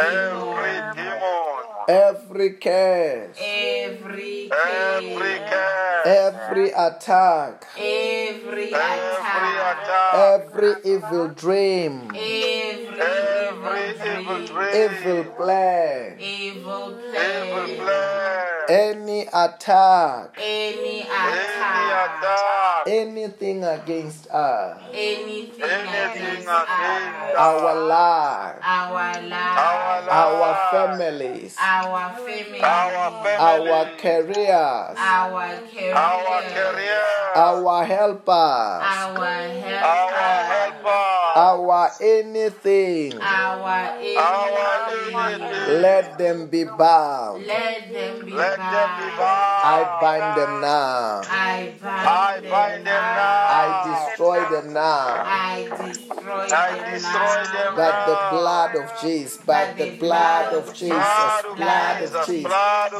every 0.00 1.02
demon, 1.02 1.64
every 1.88 2.50
curse, 2.54 3.36
every 3.40 4.50
every 4.50 5.38
care, 5.38 6.02
care, 6.04 6.06
every 6.06 6.70
attack, 6.70 7.64
every 7.76 8.64
every 8.64 8.68
attack, 8.68 9.82
attack, 9.82 10.14
every 10.14 10.74
evil 10.84 11.28
dream, 11.28 12.10
every 12.14 13.00
every 13.00 13.88
evil 13.90 14.20
evil 14.20 14.46
dream, 14.46 14.70
dream, 14.72 14.92
evil 14.94 15.24
plan, 15.34 16.16
evil 16.20 16.98
evil 16.98 17.00
plan, 17.10 17.76
plan, 17.76 18.47
any 18.68 19.22
attack, 19.32 20.36
any 20.36 21.00
any 21.00 21.00
attack, 21.00 22.20
attack, 22.20 22.84
anything 22.86 23.64
against 23.64 24.28
us, 24.28 24.78
anything 24.92 25.62
anything 25.62 25.88
against 25.88 26.44
against 26.44 26.48
us, 26.48 27.34
our 27.38 27.74
lives, 27.88 28.60
our 28.62 28.92
our 28.92 29.20
lives, 29.24 30.08
our 30.10 30.70
families, 30.70 31.56
our 31.58 32.12
family, 32.18 32.60
our 32.60 33.24
family, 33.24 33.70
our 33.70 33.96
careers, 33.96 34.96
our 35.00 35.60
career, 35.72 35.94
our 35.94 36.42
career, 36.52 37.00
our 37.36 37.84
helpers, 37.84 38.28
our 38.28 39.16
our 39.16 39.48
helper, 39.64 40.84
helper, 40.84 41.17
our 41.36 41.90
anything. 42.00 43.12
our 43.20 43.58
our 43.60 44.90
anything. 44.90 45.42
anything. 45.42 45.82
Let 45.82 46.18
them 46.18 46.46
be 46.48 46.64
bound. 46.64 47.46
Let 47.46 47.92
them 47.92 48.24
be 48.26 48.32
Let 48.32 48.56
them 48.56 48.88
be 48.96 49.16
bound. 49.16 49.18
bound. 49.18 49.48
I 49.64 49.98
bind 50.00 50.38
them 50.38 50.60
now. 50.60 51.22
I 51.28 51.74
I 51.82 52.40
bind 52.40 52.50
bind 52.50 52.86
them 52.86 53.02
now. 53.02 53.46
I 53.50 54.08
destroy 54.08 54.40
them 54.50 54.72
now. 54.72 55.22
I 55.26 55.66
destroy 55.82 56.46
I 56.52 56.78
them 56.78 56.92
destroy 56.92 57.42
them 57.52 57.74
now. 57.74 57.76
By 57.76 57.92
the 58.06 58.16
blood 58.30 58.76
of 58.76 59.00
Jesus, 59.02 59.36
by 59.44 59.72
the 59.76 59.86
blood 59.98 60.54
of 60.54 60.74
Jesus, 60.74 61.42
blood 61.56 62.02
of 62.02 62.26
Jesus, 62.26 62.44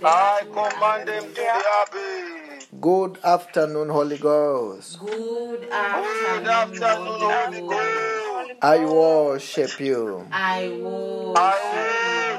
I 0.03 0.41
command 0.53 1.07
them 1.07 1.23
to 1.23 1.41
the 1.41 1.63
abyss. 1.83 2.44
Good 2.81 3.19
afternoon, 3.23 3.89
Holy 3.89 4.17
Ghost. 4.17 4.99
Good 4.99 5.61
Good 5.61 5.71
afternoon, 5.71 6.47
afternoon, 6.47 7.05
Holy 7.05 7.59
Holy 7.59 7.61
Ghost. 7.61 8.49
Ghost. 8.49 8.51
I 8.61 8.85
worship 8.85 9.79
you. 9.79 10.25
I 10.31 10.69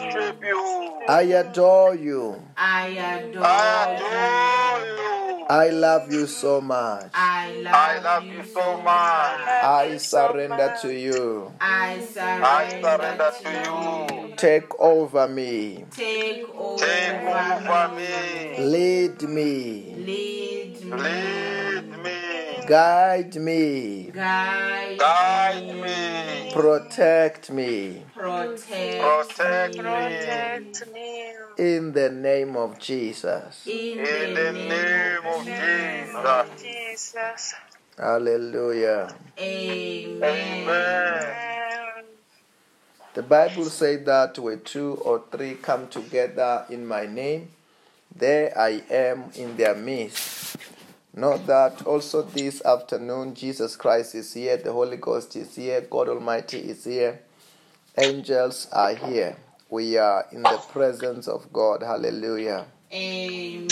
worship 0.04 0.42
you. 0.42 1.00
I 1.08 1.22
adore 1.22 1.94
you. 1.94 2.42
I 2.56 2.86
adore 2.88 4.86
you. 4.86 5.15
Adore 5.48 5.64
you. 5.64 5.68
I 5.68 5.72
love 5.72 6.12
you 6.12 6.26
so 6.26 6.60
much. 6.60 7.10
I 7.14 7.52
love, 7.62 7.74
I 7.74 7.98
love 8.00 8.24
you 8.24 8.44
so 8.44 8.76
much. 8.82 8.86
I 8.86 9.96
surrender 9.98 10.76
to 10.82 10.92
you. 10.92 11.52
I 11.60 12.00
surrender, 12.00 12.44
I 12.44 12.80
surrender 12.80 13.32
to 13.42 14.20
you. 14.20 14.28
you. 14.28 14.36
Take 14.36 14.78
over 14.78 15.28
me. 15.28 15.84
Take 15.90 16.44
over, 16.54 16.84
Take 16.84 17.22
over 17.26 17.94
me. 17.96 18.64
Lead 18.64 19.22
me. 19.22 19.94
Lead 19.96 20.84
me. 20.84 20.96
Lead 20.96 21.98
me. 22.02 22.25
Guide 22.66 23.36
me. 23.36 24.10
Guide, 24.12 24.98
Guide 24.98 25.74
me. 25.74 26.50
Protect 26.52 27.50
me. 27.50 28.02
Protect, 28.14 29.76
Protect 29.78 30.92
me. 30.92 31.32
In 31.58 31.92
the 31.92 32.10
name 32.10 32.56
of 32.56 32.78
Jesus. 32.78 33.66
In, 33.66 33.98
In 34.00 34.34
the 34.34 34.52
name 34.52 36.16
of 36.16 36.50
Jesus. 36.56 36.62
Jesus. 36.62 37.54
Hallelujah. 37.96 39.14
Amen. 39.38 40.68
Amen. 40.68 42.04
The 43.14 43.22
Bible 43.22 43.64
says 43.66 44.04
that 44.04 44.38
where 44.38 44.56
two 44.56 44.94
or 45.02 45.22
three 45.30 45.54
come 45.54 45.88
together 45.88 46.66
in 46.68 46.86
my 46.86 47.06
name, 47.06 47.48
there 48.14 48.52
I 48.58 48.82
am 48.90 49.30
in 49.36 49.56
their 49.56 49.74
midst. 49.74 50.56
Note 51.18 51.46
that 51.46 51.86
also 51.86 52.20
this 52.20 52.62
afternoon, 52.62 53.34
Jesus 53.34 53.74
Christ 53.74 54.14
is 54.14 54.34
here, 54.34 54.58
the 54.58 54.70
Holy 54.70 54.98
Ghost 54.98 55.34
is 55.34 55.56
here, 55.56 55.80
God 55.80 56.10
Almighty 56.10 56.58
is 56.58 56.84
here, 56.84 57.20
angels 57.96 58.68
are 58.70 58.94
here. 58.94 59.38
We 59.70 59.96
are 59.96 60.26
in 60.30 60.42
the 60.42 60.62
presence 60.70 61.26
of 61.26 61.50
God. 61.54 61.82
Hallelujah. 61.82 62.66
Amen. 62.92 63.66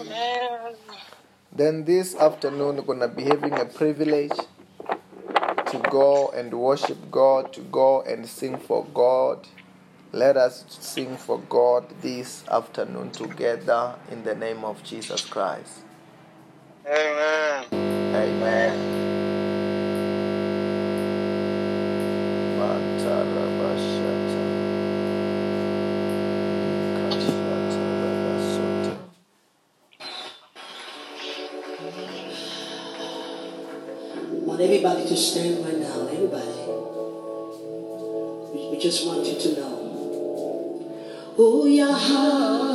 Amen. 0.00 0.74
Then 1.52 1.84
this 1.84 2.16
afternoon, 2.16 2.78
we're 2.78 2.82
going 2.82 2.98
to 2.98 3.06
be 3.06 3.22
having 3.22 3.52
a 3.52 3.64
privilege 3.64 4.36
to 5.66 5.78
go 5.88 6.30
and 6.30 6.52
worship 6.52 6.98
God, 7.12 7.52
to 7.52 7.60
go 7.60 8.02
and 8.02 8.26
sing 8.26 8.58
for 8.58 8.84
God. 8.92 9.46
Let 10.10 10.36
us 10.36 10.64
sing 10.68 11.16
for 11.16 11.38
God 11.48 11.84
this 12.02 12.42
afternoon 12.48 13.12
together 13.12 13.94
in 14.10 14.24
the 14.24 14.34
name 14.34 14.64
of 14.64 14.82
Jesus 14.82 15.24
Christ. 15.24 15.84
Amen. 16.86 17.64
Amen. 18.14 19.00
Mantarabashata. 22.56 24.44
Kashatarabasota. 26.96 28.96
want 34.46 34.60
everybody 34.62 35.06
to 35.06 35.16
stand 35.16 35.62
right 35.64 35.78
now. 35.78 36.08
Everybody. 36.08 36.46
We, 38.54 38.70
we 38.70 38.78
just 38.80 39.06
want 39.06 39.26
you 39.26 39.38
to 39.38 39.60
know. 39.60 39.76
Oh, 41.36 41.66
yeah. 41.66 42.69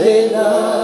Come 0.00 0.79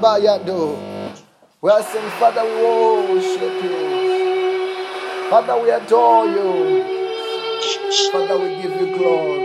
We 0.00 1.70
are 1.70 1.82
saying, 1.82 2.10
Father, 2.18 2.42
we 2.42 2.62
worship 3.14 3.62
you. 3.62 5.28
Father, 5.28 5.62
we 5.62 5.70
adore 5.70 6.24
you. 6.24 7.00
Father, 8.10 8.38
we 8.38 8.62
give 8.62 8.80
you 8.80 8.96
glory. 8.96 9.39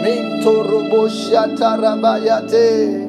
Mintoroboshatarabayate. 0.04 3.04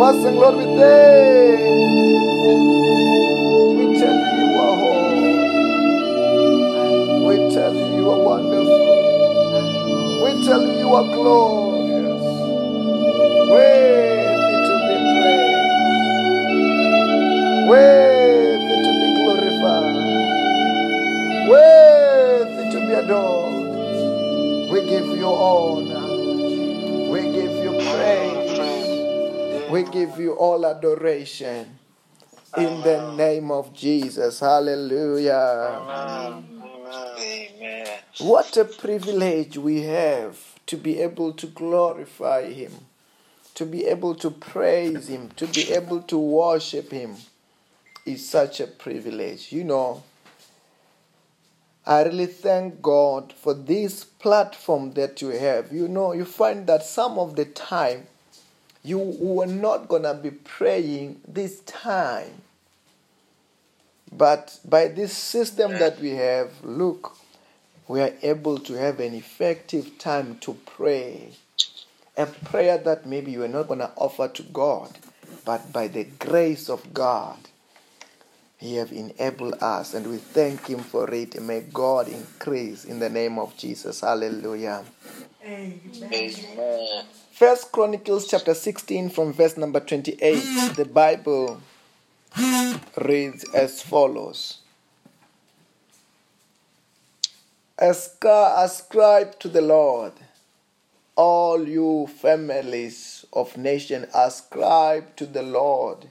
Passing 0.00 0.36
Lord, 0.36 0.56
we 0.56 0.64
thank. 0.64 1.60
We 3.76 3.84
tell 4.00 4.16
you 4.16 4.32
you 4.40 4.48
are 4.64 4.76
holy. 4.80 5.34
We 7.26 7.34
tell 7.52 7.74
you 7.74 7.86
you 7.96 8.08
are 8.08 8.22
wonderful. 8.30 8.96
We 10.24 10.30
tell 10.46 10.62
you 10.66 10.72
you 10.78 10.88
are 10.94 11.04
glorious. 11.04 12.24
Worthy 13.52 14.56
to 14.68 14.74
be 14.88 14.96
praised. 15.20 15.68
Worthy 17.68 18.76
to 18.86 18.92
be 19.00 19.08
glorified. 19.20 20.00
Worthy 21.50 22.64
to 22.72 22.78
be 22.86 22.92
adored. 22.94 23.68
We 24.70 24.78
give 24.88 25.08
you 25.08 25.28
honor. 25.28 26.08
We 27.12 27.20
give 27.36 27.54
you 27.62 27.72
praise. 27.76 28.39
We 29.70 29.84
give 29.84 30.18
you 30.18 30.32
all 30.32 30.66
adoration. 30.66 31.78
In 32.56 32.80
the 32.80 33.14
name 33.14 33.52
of 33.52 33.72
Jesus. 33.72 34.40
Hallelujah. 34.40 35.78
Amen. 35.80 36.44
Amen. 37.18 37.86
What 38.18 38.56
a 38.56 38.64
privilege 38.64 39.56
we 39.56 39.82
have 39.82 40.36
to 40.66 40.76
be 40.76 40.98
able 41.00 41.32
to 41.34 41.46
glorify 41.46 42.52
Him, 42.52 42.72
to 43.54 43.64
be 43.64 43.86
able 43.86 44.16
to 44.16 44.30
praise 44.30 45.08
Him, 45.08 45.30
to 45.36 45.46
be 45.46 45.70
able 45.72 46.02
to 46.02 46.18
worship 46.18 46.90
Him 46.90 47.16
is 48.04 48.28
such 48.28 48.60
a 48.60 48.66
privilege. 48.66 49.52
You 49.52 49.64
know, 49.64 50.02
I 51.86 52.02
really 52.02 52.26
thank 52.26 52.82
God 52.82 53.32
for 53.32 53.54
this 53.54 54.04
platform 54.04 54.92
that 54.92 55.22
you 55.22 55.28
have. 55.28 55.72
You 55.72 55.88
know, 55.88 56.12
you 56.12 56.24
find 56.24 56.66
that 56.66 56.82
some 56.82 57.18
of 57.18 57.36
the 57.36 57.44
time 57.44 58.06
you 58.82 58.98
were 58.98 59.46
not 59.46 59.88
going 59.88 60.02
to 60.04 60.14
be 60.14 60.30
praying 60.30 61.20
this 61.26 61.60
time. 61.60 62.42
But 64.12 64.58
by 64.64 64.88
this 64.88 65.12
system 65.12 65.72
that 65.72 66.00
we 66.00 66.10
have, 66.10 66.50
look, 66.64 67.16
we 67.86 68.00
are 68.00 68.12
able 68.22 68.58
to 68.58 68.74
have 68.74 69.00
an 69.00 69.14
effective 69.14 69.98
time 69.98 70.38
to 70.38 70.54
pray. 70.66 71.30
A 72.16 72.26
prayer 72.26 72.78
that 72.78 73.06
maybe 73.06 73.32
you 73.32 73.42
are 73.44 73.48
not 73.48 73.68
going 73.68 73.80
to 73.80 73.90
offer 73.96 74.28
to 74.28 74.42
God, 74.44 74.90
but 75.44 75.72
by 75.72 75.88
the 75.88 76.04
grace 76.04 76.68
of 76.68 76.92
God, 76.92 77.38
He 78.58 78.76
have 78.76 78.92
enabled 78.92 79.54
us, 79.62 79.94
and 79.94 80.06
we 80.06 80.16
thank 80.18 80.66
Him 80.66 80.80
for 80.80 81.12
it. 81.14 81.40
May 81.40 81.60
God 81.72 82.08
increase 82.08 82.84
in 82.84 82.98
the 82.98 83.08
name 83.08 83.38
of 83.38 83.56
Jesus. 83.56 84.00
Hallelujah. 84.00 84.84
Amen. 85.42 87.04
First 87.32 87.72
Chronicles 87.72 88.28
chapter 88.28 88.52
16 88.52 89.08
from 89.08 89.32
verse 89.32 89.56
number 89.56 89.80
28. 89.80 90.76
The 90.76 90.84
Bible 90.84 91.62
reads 93.00 93.44
as 93.54 93.80
follows. 93.80 94.58
Ascribe 97.78 99.38
to 99.38 99.48
the 99.48 99.62
Lord, 99.62 100.12
all 101.16 101.66
you 101.66 102.06
families 102.06 103.24
of 103.32 103.56
nations, 103.56 104.08
ascribe 104.14 105.16
to 105.16 105.24
the 105.24 105.42
Lord 105.42 106.08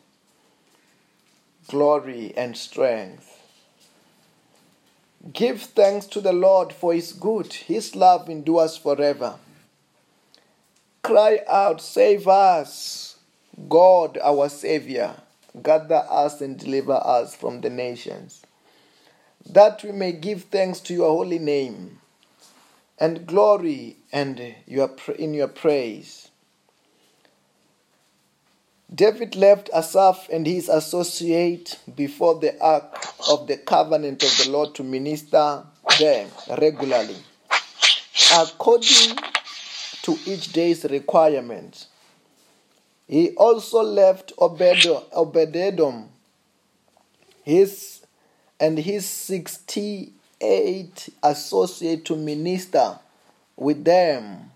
glory 1.67 2.33
and 2.35 2.57
strength. 2.57 3.28
Give 5.33 5.61
thanks 5.61 6.05
to 6.07 6.21
the 6.21 6.31
Lord 6.31 6.71
for 6.71 6.93
his 6.93 7.11
good, 7.11 7.51
his 7.51 7.95
love 7.95 8.29
endures 8.29 8.77
forever. 8.77 9.35
Cry 11.03 11.41
out, 11.47 11.81
Save 11.81 12.27
us, 12.27 13.17
God 13.67 14.17
our 14.23 14.47
Savior. 14.47 15.15
Gather 15.61 16.05
us 16.09 16.39
and 16.41 16.57
deliver 16.57 16.93
us 16.93 17.35
from 17.35 17.61
the 17.61 17.69
nations, 17.69 18.43
that 19.45 19.83
we 19.83 19.91
may 19.91 20.13
give 20.13 20.43
thanks 20.43 20.79
to 20.81 20.93
your 20.93 21.09
holy 21.09 21.39
name 21.39 21.99
and 22.97 23.25
glory 23.25 23.97
and 24.11 24.55
your, 24.67 24.95
in 25.17 25.33
your 25.33 25.47
praise. 25.47 26.28
David 28.93 29.35
left 29.35 29.69
Asaph 29.71 30.29
and 30.31 30.47
his 30.47 30.67
associate 30.67 31.77
before 31.95 32.39
the 32.39 32.59
ark 32.59 33.05
of 33.29 33.45
the 33.45 33.57
covenant 33.57 34.23
of 34.23 34.35
the 34.43 34.49
Lord 34.51 34.73
to 34.75 34.83
minister 34.83 35.63
there 35.99 36.27
regularly, 36.59 37.17
according 38.35 39.15
to 40.01 40.17
each 40.25 40.51
day's 40.53 40.85
requirement. 40.85 41.85
He 43.07 43.29
also 43.35 43.83
left 43.83 44.33
Obed- 44.39 44.87
his 47.43 48.01
and 48.59 48.79
his 48.79 49.07
68 49.07 51.09
associate 51.21 52.05
to 52.05 52.15
minister 52.15 52.97
with 53.55 53.83
them. 53.83 54.49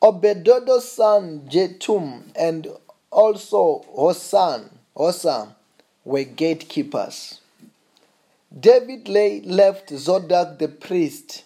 Obededo's 0.00 0.90
son 0.92 1.48
Jetum 1.48 2.30
and 2.36 2.68
also 3.10 3.84
Hosan, 3.96 4.70
Hosa 4.96 5.54
were 6.04 6.22
gatekeepers. 6.24 7.40
David 8.58 9.08
left 9.08 9.90
Zadok 9.90 10.58
the 10.58 10.68
priest 10.68 11.44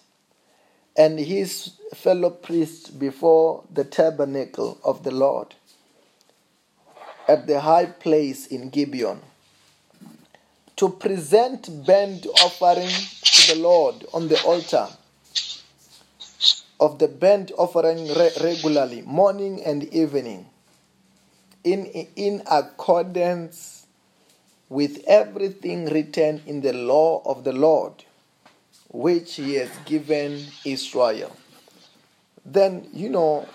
and 0.95 1.17
his 1.19 1.71
fellow 1.95 2.29
priests 2.29 2.89
before 2.91 3.63
the 3.73 3.83
tabernacle 3.83 4.77
of 4.83 5.03
the 5.03 5.11
Lord 5.11 5.55
at 7.27 7.47
the 7.47 7.61
high 7.61 7.85
place 7.87 8.47
in 8.47 8.69
Gibeon 8.69 9.19
to 10.75 10.89
present 10.89 11.85
burnt 11.85 12.27
offering 12.43 12.89
to 12.89 13.53
the 13.53 13.59
Lord 13.59 14.05
on 14.13 14.27
the 14.27 14.41
altar 14.43 14.87
of 16.83 16.99
the 16.99 17.07
burnt 17.07 17.49
offering 17.57 18.09
re- 18.09 18.31
regularly, 18.41 19.01
morning 19.03 19.63
and 19.63 19.85
evening, 19.85 20.45
in, 21.63 21.85
in 22.17 22.43
accordance 22.51 23.87
with 24.67 25.01
everything 25.07 25.85
written 25.85 26.41
in 26.45 26.59
the 26.59 26.73
law 26.73 27.21
of 27.25 27.45
the 27.45 27.53
Lord, 27.53 27.93
which 28.89 29.35
he 29.35 29.53
has 29.53 29.69
given 29.85 30.45
Israel. 30.65 31.33
Then, 32.45 32.89
you 32.91 33.07
know, 33.07 33.47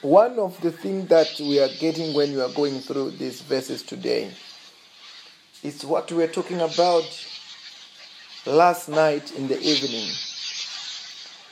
one 0.00 0.38
of 0.38 0.58
the 0.62 0.72
things 0.72 1.10
that 1.10 1.28
we 1.40 1.60
are 1.60 1.68
getting 1.78 2.14
when 2.14 2.32
we 2.32 2.40
are 2.40 2.52
going 2.54 2.80
through 2.80 3.10
these 3.10 3.42
verses 3.42 3.82
today 3.82 4.32
is 5.62 5.84
what 5.84 6.10
we 6.10 6.16
were 6.16 6.26
talking 6.26 6.62
about 6.62 7.26
last 8.46 8.88
night 8.88 9.30
in 9.36 9.48
the 9.48 9.60
evening, 9.60 10.08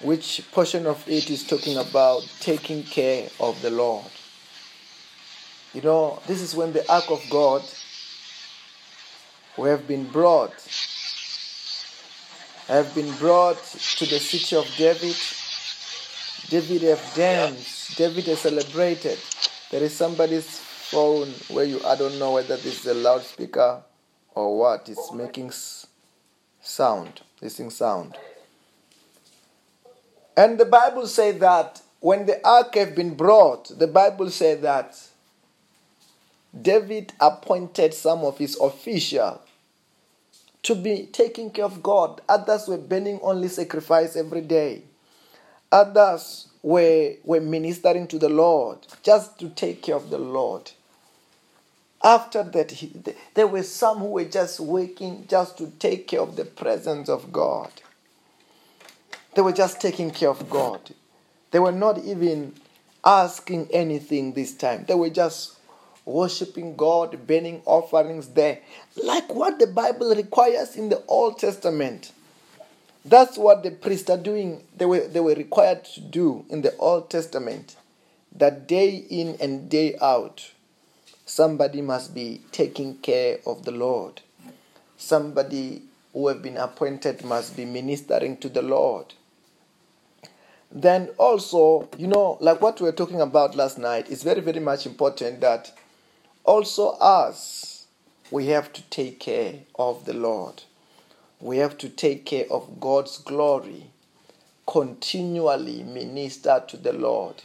which 0.04 0.42
portion 0.52 0.87
of 0.87 1.02
it 1.08 1.30
is 1.30 1.46
talking 1.46 1.78
about 1.78 2.23
taking 2.38 2.82
care 2.82 3.26
of 3.40 3.61
the 3.62 3.70
Lord. 3.70 4.04
you 5.73 5.80
know, 5.80 6.20
this 6.26 6.42
is 6.42 6.54
when 6.54 6.75
the 6.75 6.88
ark 6.92 7.11
of 7.11 7.23
God 7.30 7.62
who 9.56 9.64
have 9.64 9.88
been 9.88 10.04
brought 10.04 10.52
have 12.68 12.94
been 12.94 13.12
brought 13.16 13.62
to 13.62 14.06
the 14.06 14.18
city 14.18 14.56
of 14.56 14.66
David. 14.76 15.16
David 16.49 16.82
have 16.82 17.14
danced. 17.14 17.96
David 17.96 18.25
has 18.25 18.40
celebrated. 18.40 19.18
There 19.70 19.82
is 19.82 19.94
somebody's 19.94 20.58
phone 20.58 21.28
where 21.49 21.64
you 21.64 21.82
I 21.84 21.96
don't 21.96 22.18
know 22.18 22.32
whether 22.32 22.56
this 22.56 22.80
is 22.80 22.87
a 22.87 22.94
loudspeaker 22.94 23.82
or 24.34 24.58
what. 24.58 24.88
It's 24.88 25.12
making 25.12 25.52
sound, 26.61 27.23
this 27.40 27.58
Listening 27.58 27.70
sound. 27.70 28.16
And 30.36 30.58
the 30.58 30.64
Bible 30.64 31.06
says 31.06 31.38
that 31.38 31.80
when 32.00 32.26
the 32.26 32.46
ark 32.46 32.74
have 32.74 32.94
been 32.94 33.14
brought, 33.14 33.78
the 33.78 33.86
Bible 33.86 34.30
said 34.30 34.62
that 34.62 35.00
David 36.60 37.12
appointed 37.20 37.94
some 37.94 38.20
of 38.20 38.38
his 38.38 38.56
officials 38.60 39.40
to 40.62 40.74
be 40.74 41.06
taking 41.12 41.50
care 41.50 41.64
of 41.64 41.82
God. 41.82 42.20
Others 42.28 42.68
were 42.68 42.78
burning 42.78 43.20
only 43.22 43.48
sacrifice 43.48 44.16
every 44.16 44.40
day. 44.40 44.82
Others 45.70 46.48
were, 46.62 47.14
were 47.24 47.40
ministering 47.40 48.06
to 48.08 48.18
the 48.18 48.28
Lord 48.28 48.78
just 49.02 49.38
to 49.40 49.50
take 49.50 49.82
care 49.82 49.96
of 49.96 50.10
the 50.10 50.18
Lord. 50.18 50.70
After 52.02 52.42
that, 52.42 52.70
he, 52.70 52.92
there 53.34 53.46
were 53.46 53.62
some 53.62 53.98
who 53.98 54.06
were 54.06 54.24
just 54.24 54.60
working 54.60 55.26
just 55.28 55.58
to 55.58 55.70
take 55.78 56.08
care 56.08 56.20
of 56.20 56.36
the 56.36 56.44
presence 56.44 57.08
of 57.08 57.32
God. 57.32 57.70
They 59.34 59.42
were 59.42 59.52
just 59.52 59.80
taking 59.80 60.10
care 60.10 60.30
of 60.30 60.48
God. 60.48 60.94
They 61.50 61.58
were 61.58 61.72
not 61.72 61.98
even 62.04 62.54
asking 63.04 63.68
anything 63.72 64.32
this 64.32 64.54
time. 64.54 64.84
They 64.86 64.94
were 64.94 65.10
just 65.10 65.56
worshiping 66.04 66.76
God, 66.76 67.26
burning 67.26 67.62
offerings 67.64 68.28
there, 68.28 68.60
like 69.02 69.32
what 69.34 69.58
the 69.58 69.66
Bible 69.66 70.14
requires 70.14 70.76
in 70.76 70.88
the 70.88 71.02
Old 71.06 71.38
Testament. 71.38 72.12
That's 73.04 73.36
what 73.36 73.62
the 73.62 73.70
priests 73.70 74.08
are 74.10 74.18
doing. 74.18 74.64
They 74.76 74.86
were, 74.86 75.06
they 75.06 75.20
were 75.20 75.34
required 75.34 75.84
to 75.84 76.00
do 76.00 76.44
in 76.48 76.62
the 76.62 76.76
Old 76.76 77.10
Testament. 77.10 77.76
That 78.34 78.66
day 78.66 78.96
in 78.96 79.36
and 79.40 79.68
day 79.68 79.96
out, 80.00 80.50
somebody 81.26 81.82
must 81.82 82.14
be 82.14 82.42
taking 82.50 82.96
care 82.98 83.38
of 83.46 83.64
the 83.64 83.70
Lord. 83.70 84.22
Somebody 84.96 85.82
who 86.12 86.28
have 86.28 86.42
been 86.42 86.56
appointed 86.56 87.24
must 87.24 87.56
be 87.56 87.64
ministering 87.64 88.36
to 88.38 88.48
the 88.48 88.62
Lord. 88.62 89.12
Then 90.75 91.11
also, 91.19 91.88
you 91.97 92.09
know, 92.09 92.37
like 92.40 92.61
what 92.61 92.81
we 92.81 92.87
were 92.87 92.93
talking 92.93 93.21
about 93.21 93.54
last 93.54 93.78
night, 93.78 94.11
it's 94.11 94.25
very, 94.25 94.40
very 94.40 94.59
much 94.59 94.87
important 94.87 95.40
that 95.40 95.73
also 96.43 96.90
us, 96.99 97.87
we 98.33 98.47
have 98.47 98.73
to 98.73 98.83
take 98.90 99.21
care 99.21 99.54
of 99.76 100.04
the 100.04 100.14
Lord. 100.14 100.64
We 101.40 101.59
have 101.59 101.78
to 101.78 101.88
take 101.88 102.26
care 102.26 102.47
of 102.50 102.81
God's 102.81 103.19
glory. 103.19 103.87
Continually 104.66 105.85
minister 105.85 106.64
to 106.66 106.76
the 106.76 106.93
Lord. 106.93 107.43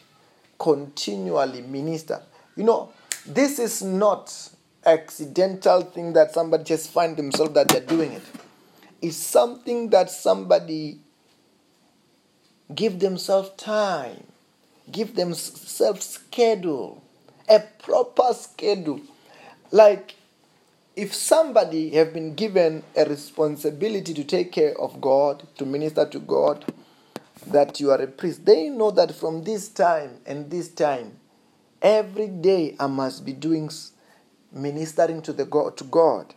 Continually 0.58 1.62
minister. 1.62 2.24
You 2.56 2.64
know, 2.64 2.94
this 3.28 3.60
is 3.60 3.84
not 3.84 4.34
accidental 4.86 5.82
thing 5.82 6.14
that 6.14 6.34
somebody 6.34 6.64
just 6.64 6.90
find 6.90 7.16
themselves 7.16 7.54
that 7.54 7.68
they're 7.68 7.82
doing 7.82 8.14
it. 8.14 8.24
It's 9.02 9.18
something 9.18 9.90
that 9.92 10.10
somebody 10.10 11.00
give 12.74 13.00
themselves 13.00 13.52
time, 13.58 14.24
give 14.92 15.16
themselves 15.16 16.06
schedule, 16.06 17.04
a 17.48 17.60
proper 17.80 18.34
schedule. 18.34 19.02
Like 19.72 20.16
if 20.96 21.14
somebody 21.14 21.92
have 21.92 22.14
been 22.14 22.36
given 22.36 22.84
a 22.96 23.06
responsibility 23.06 24.14
to 24.14 24.24
take 24.24 24.52
care 24.52 24.80
of 24.80 25.00
God, 25.02 25.48
to 25.58 25.66
minister 25.66 26.06
to 26.06 26.20
God, 26.20 26.66
that 27.48 27.80
you 27.80 27.92
are 27.92 28.02
a 28.02 28.08
priest, 28.08 28.46
they 28.46 28.70
know 28.70 28.92
that 28.92 29.16
from 29.16 29.44
this 29.44 29.70
time 29.70 30.20
and 30.26 30.52
this 30.52 30.68
time, 30.68 31.14
every 31.82 32.28
day 32.28 32.76
I 32.80 32.88
must 32.88 33.26
be 33.26 33.34
doing 33.34 33.72
ministering 34.52 35.22
to 35.24 35.34
the 35.34 35.46
God 35.46 35.78
to 35.78 35.84
God. 35.86 36.34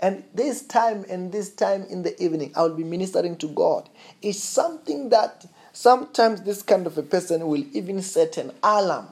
And 0.00 0.24
this 0.34 0.62
time 0.62 1.04
and 1.10 1.30
this 1.30 1.50
time 1.50 1.84
in 1.90 2.02
the 2.02 2.20
evening, 2.22 2.52
I 2.56 2.62
will 2.62 2.74
be 2.74 2.84
ministering 2.84 3.36
to 3.36 3.48
God. 3.48 3.90
It's 4.22 4.42
something 4.42 5.10
that 5.10 5.44
sometimes 5.80 6.42
this 6.42 6.60
kind 6.60 6.86
of 6.86 6.98
a 6.98 7.02
person 7.02 7.46
will 7.46 7.64
even 7.72 8.02
set 8.02 8.36
an 8.36 8.52
alarm. 8.62 9.08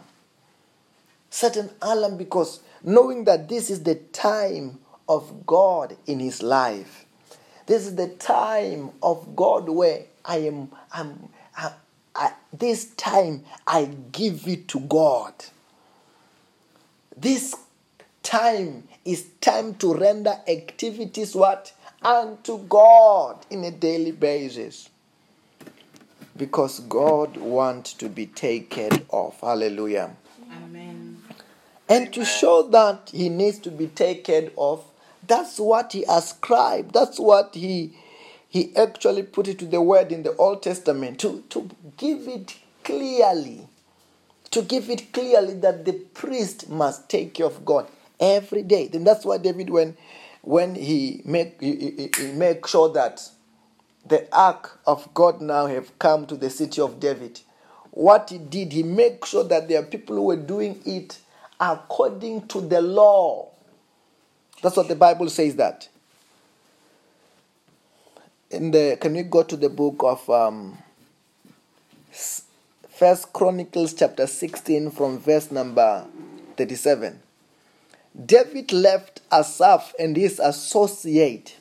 Set 1.30 1.56
an 1.56 1.70
alarm 1.80 2.18
because 2.18 2.60
knowing 2.84 3.24
that 3.24 3.48
this 3.48 3.70
is 3.70 3.84
the 3.84 3.94
time 3.94 4.78
of 5.08 5.46
God 5.46 5.96
in 6.06 6.20
his 6.20 6.42
life. 6.42 7.06
This 7.64 7.86
is 7.86 7.96
the 7.96 8.08
time 8.08 8.90
of 9.02 9.34
God 9.34 9.70
where 9.70 10.02
I 10.26 10.38
am, 10.40 10.70
I'm, 10.92 11.30
I, 11.56 11.72
I, 12.14 12.32
this 12.52 12.90
time 12.96 13.44
I 13.66 13.86
give 14.12 14.46
it 14.46 14.68
to 14.68 14.80
God. 14.80 15.32
This 17.16 17.54
time 18.22 18.86
is 19.06 19.24
time 19.40 19.74
to 19.76 19.94
render 19.94 20.38
activities 20.46 21.34
what? 21.34 21.72
Unto 22.02 22.58
God 22.58 23.46
in 23.48 23.64
a 23.64 23.70
daily 23.70 24.12
basis. 24.12 24.90
Because 26.38 26.80
God 26.80 27.36
wants 27.36 27.92
to 27.94 28.08
be 28.08 28.26
taken 28.26 29.04
off. 29.10 29.40
Hallelujah. 29.40 30.16
Amen. 30.50 31.22
And 31.88 32.12
to 32.12 32.24
show 32.24 32.68
that 32.68 33.10
he 33.12 33.28
needs 33.28 33.58
to 33.60 33.70
be 33.70 33.88
taken 33.88 34.50
off, 34.56 34.84
that's 35.26 35.58
what 35.58 35.92
he 35.92 36.04
ascribed. 36.08 36.94
That's 36.94 37.18
what 37.18 37.54
he 37.54 37.94
he 38.48 38.74
actually 38.76 39.24
put 39.24 39.46
it 39.46 39.58
to 39.58 39.66
the 39.66 39.80
word 39.82 40.10
in 40.10 40.22
the 40.22 40.34
Old 40.36 40.62
Testament 40.62 41.20
to, 41.20 41.44
to 41.50 41.68
give 41.98 42.26
it 42.26 42.56
clearly. 42.82 43.68
To 44.52 44.62
give 44.62 44.88
it 44.88 45.12
clearly 45.12 45.54
that 45.54 45.84
the 45.84 45.92
priest 45.92 46.70
must 46.70 47.10
take 47.10 47.34
care 47.34 47.46
of 47.46 47.64
God 47.66 47.88
every 48.18 48.62
day. 48.62 48.88
Then 48.88 49.04
that's 49.04 49.26
why 49.26 49.36
David 49.36 49.68
when 49.68 49.96
when 50.42 50.74
he 50.74 51.20
make 51.26 51.60
he, 51.60 51.76
he, 51.76 52.10
he 52.16 52.32
make 52.32 52.66
sure 52.66 52.90
that 52.94 53.20
the 54.08 54.26
ark 54.32 54.80
of 54.86 55.12
God 55.14 55.40
now 55.40 55.66
have 55.66 55.98
come 55.98 56.26
to 56.26 56.36
the 56.36 56.50
city 56.50 56.80
of 56.80 57.00
David. 57.00 57.40
What 57.90 58.30
he 58.30 58.38
did, 58.38 58.72
he 58.72 58.82
made 58.82 59.24
sure 59.24 59.44
that 59.44 59.68
there 59.68 59.80
are 59.80 59.86
people 59.86 60.16
who 60.16 60.24
were 60.24 60.36
doing 60.36 60.80
it 60.84 61.18
according 61.60 62.46
to 62.48 62.60
the 62.60 62.80
law. 62.80 63.48
That's 64.62 64.76
what 64.76 64.88
the 64.88 64.96
Bible 64.96 65.28
says 65.30 65.56
that. 65.56 65.88
In 68.50 68.70
the 68.70 68.96
can 69.00 69.12
we 69.14 69.22
go 69.22 69.42
to 69.42 69.56
the 69.56 69.68
book 69.68 69.96
of 70.02 70.28
um, 70.30 70.78
First 72.90 73.32
Chronicles 73.32 73.94
chapter 73.94 74.26
16 74.26 74.90
from 74.90 75.18
verse 75.18 75.50
number 75.50 76.06
37. 76.56 77.20
David 78.26 78.72
left 78.72 79.20
Asaph 79.30 79.94
and 79.98 80.16
his 80.16 80.40
associate 80.40 81.57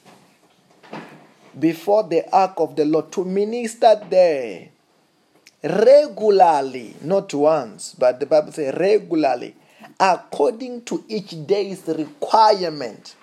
before 1.59 2.03
the 2.03 2.29
ark 2.35 2.53
of 2.57 2.75
the 2.75 2.85
Lord 2.85 3.11
to 3.13 3.25
minister 3.25 3.99
there 4.09 4.69
regularly, 5.63 6.95
not 7.01 7.33
once, 7.33 7.95
but 7.97 8.19
the 8.19 8.25
Bible 8.25 8.51
says 8.51 8.75
regularly, 8.77 9.55
according 9.99 10.83
to 10.85 11.03
each 11.07 11.33
day's 11.45 11.87
requirement. 11.87 13.15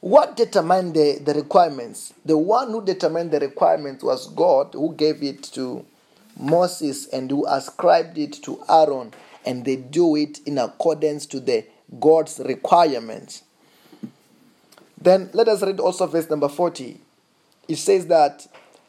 What 0.00 0.36
determined 0.36 0.94
the, 0.94 1.20
the 1.22 1.34
requirements? 1.34 2.14
The 2.24 2.36
one 2.38 2.70
who 2.70 2.84
determined 2.84 3.30
the 3.30 3.40
requirements 3.40 4.02
was 4.02 4.28
God, 4.28 4.70
who 4.72 4.94
gave 4.94 5.22
it 5.22 5.42
to 5.54 5.84
Moses 6.38 7.06
and 7.08 7.30
who 7.30 7.46
ascribed 7.46 8.16
it 8.16 8.32
to 8.44 8.62
Aaron, 8.68 9.12
and 9.44 9.64
they 9.64 9.76
do 9.76 10.16
it 10.16 10.40
in 10.46 10.58
accordance 10.58 11.26
to 11.26 11.40
the 11.40 11.64
God's 11.98 12.40
requirements. 12.44 13.42
Then 15.00 15.30
let 15.32 15.48
us 15.48 15.62
read 15.62 15.80
also 15.80 16.06
verse 16.06 16.28
number 16.30 16.48
40. 16.48 17.00
It 17.70 17.78
says 17.78 18.08
that 18.08 18.48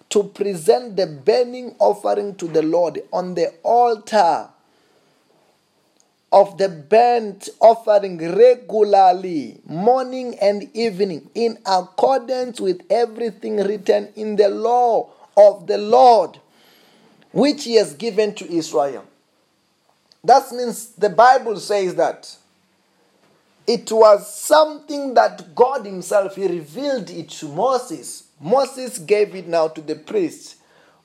to 0.10 0.24
present 0.24 0.96
the 0.96 1.06
burning 1.06 1.76
offering 1.78 2.34
to 2.38 2.48
the 2.48 2.64
Lord 2.64 3.04
on 3.14 3.36
the 3.36 3.54
altar 3.62 4.50
of 6.32 6.58
the 6.58 6.68
burnt 6.68 7.50
offering 7.60 8.18
regularly, 8.18 9.62
morning 9.66 10.36
and 10.42 10.68
evening, 10.76 11.30
in 11.36 11.60
accordance 11.64 12.60
with 12.60 12.82
everything 12.90 13.58
written 13.58 14.10
in 14.16 14.36
the 14.36 14.50
law 14.50 15.12
of 15.38 15.68
the 15.68 15.78
Lord, 15.78 16.40
which 17.32 17.66
He 17.66 17.76
has 17.76 17.94
given 17.94 18.34
to 18.34 18.52
Israel. 18.52 19.06
That 20.24 20.52
means 20.54 20.88
the 20.94 21.10
Bible 21.12 21.58
says 21.58 21.94
that 21.96 22.36
it 23.68 23.92
was 23.92 24.34
something 24.34 25.14
that 25.14 25.54
God 25.54 25.86
Himself 25.86 26.36
He 26.36 26.48
revealed 26.48 27.12
it 27.12 27.30
to 27.30 27.48
Moses. 27.48 28.24
Moses 28.42 28.98
gave 28.98 29.36
it 29.36 29.48
now 29.48 29.68
to 29.68 29.82
the 29.82 29.96
priests, 29.96 30.56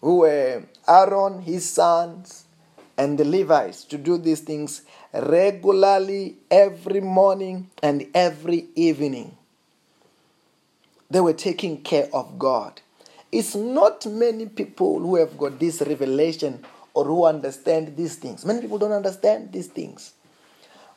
who 0.01 0.21
were 0.21 0.63
Aaron, 0.89 1.43
his 1.43 1.69
sons, 1.69 2.47
and 2.97 3.19
the 3.19 3.25
Levites 3.25 3.85
to 3.85 3.99
do 3.99 4.17
these 4.17 4.41
things 4.41 4.83
regularly 5.13 6.37
every 6.51 7.01
morning 7.01 7.71
and 7.83 8.07
every 8.15 8.69
evening. 8.75 9.37
They 11.11 11.21
were 11.21 11.35
taking 11.35 11.83
care 11.83 12.09
of 12.13 12.39
God. 12.39 12.81
It's 13.31 13.55
not 13.55 14.07
many 14.07 14.47
people 14.47 14.99
who 14.99 15.17
have 15.17 15.37
got 15.37 15.59
this 15.59 15.83
revelation 15.83 16.65
or 16.95 17.05
who 17.05 17.25
understand 17.27 17.97
these 17.97 18.17
things. 18.17 18.45
Many 18.47 18.63
people 18.63 18.79
don't 18.79 18.93
understand 18.93 19.53
these 19.53 19.67
things. 19.67 20.15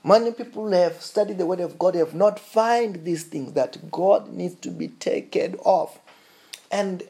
Many 0.04 0.32
people 0.32 0.72
have 0.72 1.02
studied 1.02 1.38
the 1.38 1.46
word 1.46 1.60
of 1.60 1.78
God 1.78 1.96
have 1.96 2.14
not 2.14 2.40
find 2.40 3.04
these 3.04 3.26
things 3.26 3.52
that 3.54 3.92
God 3.92 4.32
needs 4.32 4.56
to 4.62 4.72
be 4.72 4.88
taken 4.88 5.58
of. 5.66 6.00
And 6.72 7.04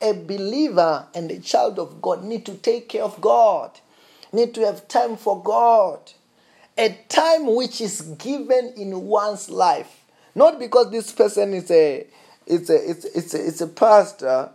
a 0.00 0.12
believer 0.12 1.06
and 1.14 1.30
a 1.30 1.38
child 1.40 1.78
of 1.78 2.00
God 2.00 2.24
need 2.24 2.46
to 2.46 2.54
take 2.54 2.88
care 2.88 3.02
of 3.02 3.20
God. 3.20 3.70
Need 4.32 4.54
to 4.54 4.64
have 4.64 4.88
time 4.88 5.16
for 5.16 5.42
God. 5.42 5.98
A 6.78 6.96
time 7.08 7.54
which 7.54 7.80
is 7.80 8.00
given 8.00 8.72
in 8.76 9.06
one's 9.06 9.50
life. 9.50 10.04
Not 10.34 10.58
because 10.58 10.90
this 10.90 11.12
person 11.12 11.52
is 11.52 11.70
a 11.70 12.06
it's 12.46 12.70
a 12.70 12.90
it's 12.90 13.04
it's 13.04 13.34
a, 13.34 13.46
it's 13.46 13.60
a 13.60 13.66
pastor. 13.66 14.50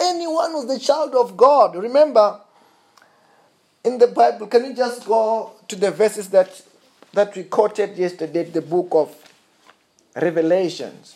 Anyone 0.00 0.52
who's 0.52 0.66
the 0.66 0.78
child 0.78 1.14
of 1.14 1.36
God. 1.36 1.76
Remember, 1.76 2.40
in 3.84 3.98
the 3.98 4.08
Bible, 4.08 4.48
can 4.48 4.64
you 4.64 4.74
just 4.74 5.06
go 5.06 5.52
to 5.68 5.76
the 5.76 5.90
verses 5.90 6.28
that 6.30 6.60
that 7.12 7.34
we 7.34 7.44
quoted 7.44 7.96
yesterday, 7.96 8.44
the 8.44 8.60
book 8.60 8.88
of 8.92 9.14
Revelations. 10.14 11.14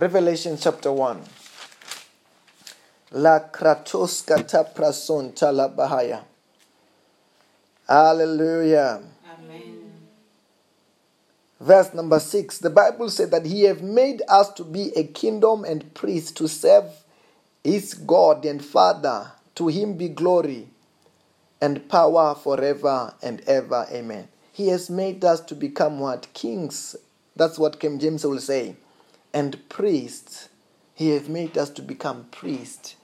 Revelation 0.00 0.56
chapter 0.58 0.90
1. 0.90 1.20
La 3.12 3.38
kratos 3.52 4.24
kata 4.24 4.64
prason 4.74 5.34
talabahaya. 5.34 6.24
Hallelujah. 7.86 9.02
Amen. 9.30 9.92
Verse 11.60 11.92
number 11.92 12.18
6. 12.18 12.60
The 12.60 12.70
Bible 12.70 13.10
said 13.10 13.30
that 13.32 13.44
he 13.44 13.64
have 13.64 13.82
made 13.82 14.22
us 14.26 14.48
to 14.54 14.64
be 14.64 14.90
a 14.96 15.04
kingdom 15.04 15.64
and 15.64 15.92
priests 15.92 16.32
to 16.32 16.48
serve 16.48 17.04
his 17.62 17.92
God 17.92 18.46
and 18.46 18.64
Father. 18.64 19.32
To 19.56 19.68
him 19.68 19.98
be 19.98 20.08
glory 20.08 20.68
and 21.60 21.86
power 21.90 22.34
forever 22.34 23.12
and 23.22 23.42
ever. 23.42 23.86
Amen. 23.92 24.28
He 24.50 24.68
has 24.68 24.88
made 24.88 25.26
us 25.26 25.42
to 25.42 25.54
become 25.54 26.00
what? 26.00 26.32
Kings. 26.32 26.96
That's 27.36 27.58
what 27.58 27.78
King 27.78 27.98
James 27.98 28.24
will 28.24 28.40
say. 28.40 28.76
And 29.32 29.68
priests. 29.68 30.48
He 30.94 31.10
has 31.10 31.28
made 31.28 31.56
us 31.56 31.70
to 31.70 31.82
become 31.82 32.26
priests. 32.30 32.96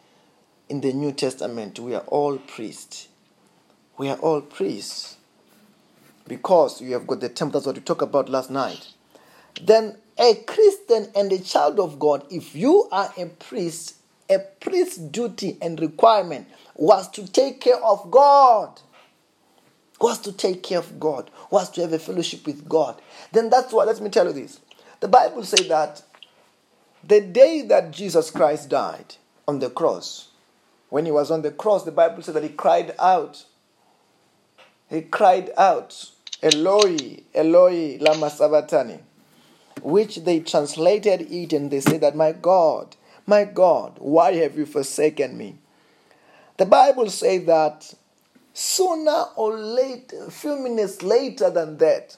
In 0.68 0.80
the 0.80 0.92
New 0.92 1.12
Testament, 1.12 1.78
we 1.78 1.94
are 1.94 2.04
all 2.08 2.38
priests. 2.38 3.08
We 3.96 4.08
are 4.08 4.18
all 4.18 4.40
priests. 4.40 5.16
Because 6.26 6.80
you 6.80 6.92
have 6.94 7.06
got 7.06 7.20
the 7.20 7.28
temple, 7.28 7.60
that's 7.60 7.66
what 7.66 7.76
we 7.76 7.82
talked 7.82 8.02
about 8.02 8.28
last 8.28 8.50
night. 8.50 8.88
Then 9.62 9.96
a 10.18 10.34
Christian 10.46 11.08
and 11.14 11.32
a 11.32 11.38
child 11.38 11.78
of 11.78 11.98
God, 11.98 12.26
if 12.30 12.54
you 12.54 12.88
are 12.90 13.12
a 13.16 13.26
priest, 13.26 13.96
a 14.28 14.40
priest's 14.60 14.96
duty 14.96 15.56
and 15.62 15.80
requirement 15.80 16.48
was 16.74 17.08
to 17.10 17.30
take 17.30 17.60
care 17.60 17.82
of 17.82 18.10
God 18.10 18.80
was 20.00 20.18
to 20.20 20.32
take 20.32 20.62
care 20.62 20.78
of 20.78 21.00
God, 21.00 21.30
was 21.50 21.70
to 21.70 21.80
have 21.82 21.92
a 21.92 21.98
fellowship 21.98 22.46
with 22.46 22.68
God. 22.68 23.00
Then 23.32 23.50
that's 23.50 23.72
why, 23.72 23.84
let 23.84 24.00
me 24.00 24.10
tell 24.10 24.26
you 24.26 24.32
this. 24.32 24.60
The 25.00 25.08
Bible 25.08 25.44
says 25.44 25.68
that 25.68 26.02
the 27.08 27.20
day 27.20 27.62
that 27.62 27.90
Jesus 27.90 28.30
Christ 28.30 28.68
died 28.68 29.16
on 29.46 29.58
the 29.58 29.70
cross, 29.70 30.28
when 30.88 31.04
he 31.04 31.10
was 31.10 31.30
on 31.30 31.42
the 31.42 31.50
cross, 31.50 31.84
the 31.84 31.92
Bible 31.92 32.22
says 32.22 32.34
that 32.34 32.42
he 32.42 32.48
cried 32.48 32.94
out. 32.98 33.44
He 34.88 35.02
cried 35.02 35.50
out, 35.56 36.10
Eloi, 36.42 37.18
Eloi, 37.34 37.98
lama 38.00 38.30
sabachthani, 38.30 39.00
which 39.82 40.16
they 40.24 40.40
translated 40.40 41.22
it 41.32 41.52
and 41.52 41.70
they 41.70 41.80
said 41.80 42.02
that, 42.02 42.14
My 42.14 42.32
God, 42.32 42.96
my 43.26 43.44
God, 43.44 43.96
why 43.98 44.34
have 44.34 44.56
you 44.56 44.66
forsaken 44.66 45.36
me? 45.36 45.56
The 46.56 46.66
Bible 46.66 47.10
says 47.10 47.44
that 47.46 47.94
Sooner 48.58 49.26
or 49.36 49.54
later, 49.54 50.24
a 50.28 50.30
few 50.30 50.58
minutes 50.58 51.02
later 51.02 51.50
than 51.50 51.76
that, 51.76 52.16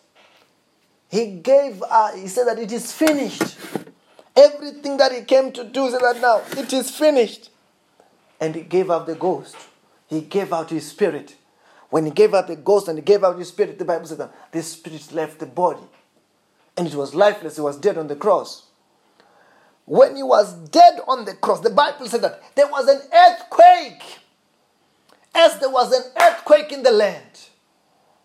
he 1.09 1.33
gave, 1.33 1.83
uh, 1.83 2.13
he 2.13 2.29
said 2.29 2.47
that 2.47 2.61
it 2.61 2.71
is 2.71 2.93
finished. 2.93 3.57
Everything 4.39 4.97
that 4.99 5.11
he 5.11 5.23
came 5.23 5.51
to 5.53 5.65
do, 5.65 5.91
said 5.91 6.01
that 6.01 6.21
now 6.21 6.43
it 6.57 6.73
is 6.73 6.91
finished. 6.91 7.51
And 8.41 8.55
he 8.55 8.63
gave 8.63 8.89
up 8.89 9.07
the 9.07 9.17
ghost. 9.17 9.57
He 10.07 10.21
gave 10.21 10.53
out 10.53 10.71
his 10.71 10.87
spirit. 10.87 11.35
When 11.91 12.05
he 12.05 12.13
gave 12.13 12.35
out 12.35 12.47
the 12.47 12.55
ghost 12.55 12.87
and 12.87 12.99
he 12.99 13.03
gave 13.03 13.25
out 13.25 13.37
his 13.39 13.49
spirit, 13.49 13.79
the 13.79 13.85
Bible 13.85 14.07
said 14.07 14.19
that 14.19 14.53
the 14.53 14.63
spirit 14.63 15.13
left 15.13 15.41
the 15.41 15.47
body. 15.47 15.83
And 16.77 16.87
it 16.87 16.95
was 16.95 17.15
lifeless, 17.15 17.57
he 17.57 17.63
was 17.63 17.77
dead 17.77 17.99
on 17.99 18.07
the 18.07 18.15
cross. 18.15 18.67
When 19.85 20.15
he 20.15 20.23
was 20.23 20.55
dead 20.69 21.01
on 21.09 21.25
the 21.25 21.35
cross, 21.35 21.61
the 21.61 21.71
Bible 21.71 22.07
said 22.07 22.23
that 22.23 22.43
there 22.55 22.69
was 22.69 22.87
an 22.87 23.01
earthquake 23.13 24.19
as 25.35 25.59
there 25.59 25.71
was 25.71 25.93
an 25.93 26.13
earthquake 26.21 26.71
in 26.71 26.83
the 26.83 26.91
land. 26.93 27.49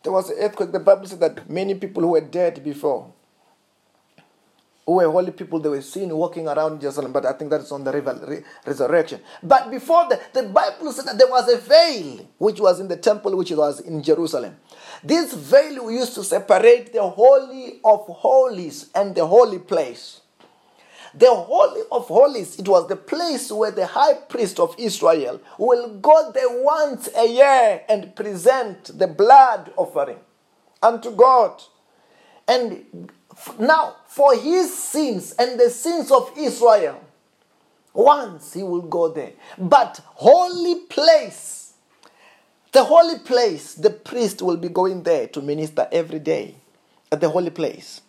There 0.04 0.12
was 0.12 0.30
an 0.30 0.38
earthquake. 0.40 0.74
The 0.74 0.80
Bible 0.80 1.08
said 1.08 1.22
that 1.22 1.50
many 1.50 1.74
people 1.74 2.04
who 2.04 2.10
were 2.10 2.22
dead 2.22 2.64
before, 2.64 3.14
who 4.86 4.94
were 4.94 5.10
holy 5.10 5.32
people, 5.32 5.60
they 5.60 5.70
were 5.70 5.82
seen 5.82 6.16
walking 6.16 6.48
around 6.48 6.82
Jerusalem. 6.82 7.14
But 7.14 7.26
I 7.26 7.34
think 7.34 7.50
that 7.52 7.62
is 7.62 7.72
on 7.72 7.84
the 7.84 7.92
re- 7.92 8.44
resurrection. 8.66 9.22
But 9.42 9.72
before 9.72 10.08
that, 10.10 10.34
the 10.34 10.44
Bible 10.44 10.92
said 10.92 11.06
that 11.06 11.18
there 11.18 11.30
was 11.30 11.48
a 11.50 11.58
veil 11.58 12.28
which 12.38 12.60
was 12.60 12.80
in 12.80 12.88
the 12.88 12.98
temple, 12.98 13.36
which 13.38 13.52
was 13.52 13.80
in 13.80 14.04
Jerusalem. 14.04 14.58
This 15.04 15.34
veil 15.34 15.90
used 15.92 16.16
to 16.16 16.24
separate 16.24 16.92
the 16.94 17.08
holy 17.08 17.80
of 17.84 18.06
holies 18.08 18.90
and 18.94 19.16
the 19.16 19.26
holy 19.26 19.60
place. 19.60 20.22
The 21.16 21.30
Holy 21.30 21.82
of 21.92 22.08
Holies, 22.08 22.58
it 22.58 22.68
was 22.68 22.88
the 22.88 22.96
place 22.96 23.52
where 23.52 23.70
the 23.70 23.86
high 23.86 24.16
priest 24.16 24.60
of 24.60 24.74
Israel 24.80 25.40
will 25.60 26.00
go 26.00 26.32
there 26.32 26.64
once 26.64 27.08
a 27.16 27.28
year 27.28 27.84
and 27.88 28.16
present 28.16 28.98
the 28.98 29.06
blood 29.06 29.72
offering 29.78 30.18
unto 30.82 31.12
God. 31.12 31.62
And 32.48 33.12
now, 33.60 33.96
for 34.08 34.36
his 34.36 34.74
sins 34.78 35.34
and 35.38 35.60
the 35.60 35.70
sins 35.70 36.12
of 36.12 36.32
Israel, 36.38 37.02
once 37.94 38.54
he 38.54 38.64
will 38.64 38.82
go 38.82 39.10
there. 39.10 39.34
But 39.58 40.02
holy 40.06 40.82
place, 40.86 41.74
the 42.72 42.84
holy 42.84 43.20
place, 43.20 43.76
the 43.76 43.92
priest 43.92 44.42
will 44.42 44.58
be 44.58 44.70
going 44.70 45.04
there 45.04 45.28
to 45.28 45.42
minister 45.42 45.88
every 45.92 46.20
day 46.20 46.56
at 47.12 47.22
the 47.22 47.30
holy 47.30 47.52
place 47.52 48.02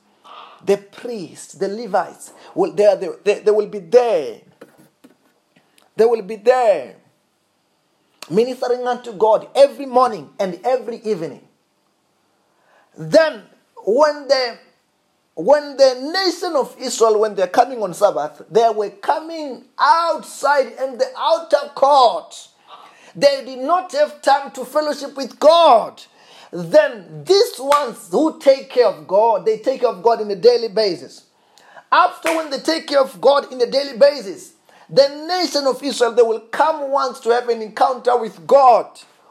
the 0.65 0.79
priests, 0.79 1.55
the 1.55 1.69
Levites, 1.69 2.33
will, 2.55 2.73
they, 2.73 2.97
they, 3.23 3.41
they 3.41 3.51
will 3.51 3.67
be 3.67 3.81
there. 3.81 4.41
They 5.97 6.05
will 6.05 6.23
be 6.23 6.37
there 6.37 6.97
ministering 8.31 8.87
unto 8.87 9.13
God 9.13 9.49
every 9.55 9.87
morning 9.87 10.31
and 10.41 10.59
every 10.65 10.97
evening. 10.99 11.47
Then, 12.97 13.43
when 13.85 14.27
the 14.29 14.59
when 15.35 15.77
the 15.77 16.13
nation 16.13 16.55
of 16.57 16.77
Israel, 16.79 17.21
when 17.21 17.35
they're 17.35 17.47
coming 17.49 17.83
on 17.83 17.93
Sabbath, 17.95 18.43
they 18.51 18.69
were 18.71 18.91
coming 18.91 19.65
outside 19.79 20.67
in 20.67 20.99
the 20.99 21.11
outer 21.17 21.71
court. 21.75 22.49
They 23.17 23.45
did 23.45 23.59
not 23.61 23.93
have 23.93 24.23
time 24.23 24.51
to 24.53 24.65
fellowship 24.65 25.17
with 25.17 25.39
God 25.39 26.03
then 26.55 27.25
these 27.25 27.59
ones 27.59 28.09
who 28.13 28.39
take 28.39 28.71
care 28.71 28.87
of 28.87 29.09
God, 29.09 29.45
they 29.45 29.59
take 29.59 29.81
care 29.81 29.91
of 29.91 30.05
God 30.05 30.21
in 30.21 30.31
a 30.31 30.37
daily 30.37 30.69
basis. 30.69 31.25
After 31.91 32.37
when 32.37 32.49
they 32.51 32.61
take 32.61 32.87
care 32.87 33.01
of 33.01 33.21
God 33.21 33.53
in 33.53 33.61
a 33.61 33.67
daily 33.67 33.99
basis, 33.99 34.53
the 34.89 35.27
nation 35.27 35.67
of 35.67 35.83
Israel, 35.83 36.13
they 36.13 36.23
will 36.23 36.41
come 36.41 36.93
once 36.93 37.19
to 37.21 37.31
have 37.31 37.49
an 37.49 37.61
encounter 37.61 38.17
with 38.17 38.47
God, 38.47 38.87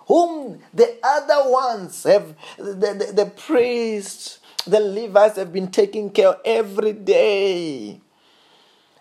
whom 0.08 0.60
the 0.74 0.98
other 1.02 1.50
ones 1.50 2.04
have, 2.04 2.36
the, 2.58 2.74
the, 2.74 3.14
the 3.14 3.32
priests, 3.38 4.40
the 4.66 4.80
Levites 4.80 5.38
have 5.38 5.52
been 5.52 5.70
taking 5.70 6.10
care 6.10 6.30
of 6.30 6.42
every 6.46 6.94
day. 6.94 8.02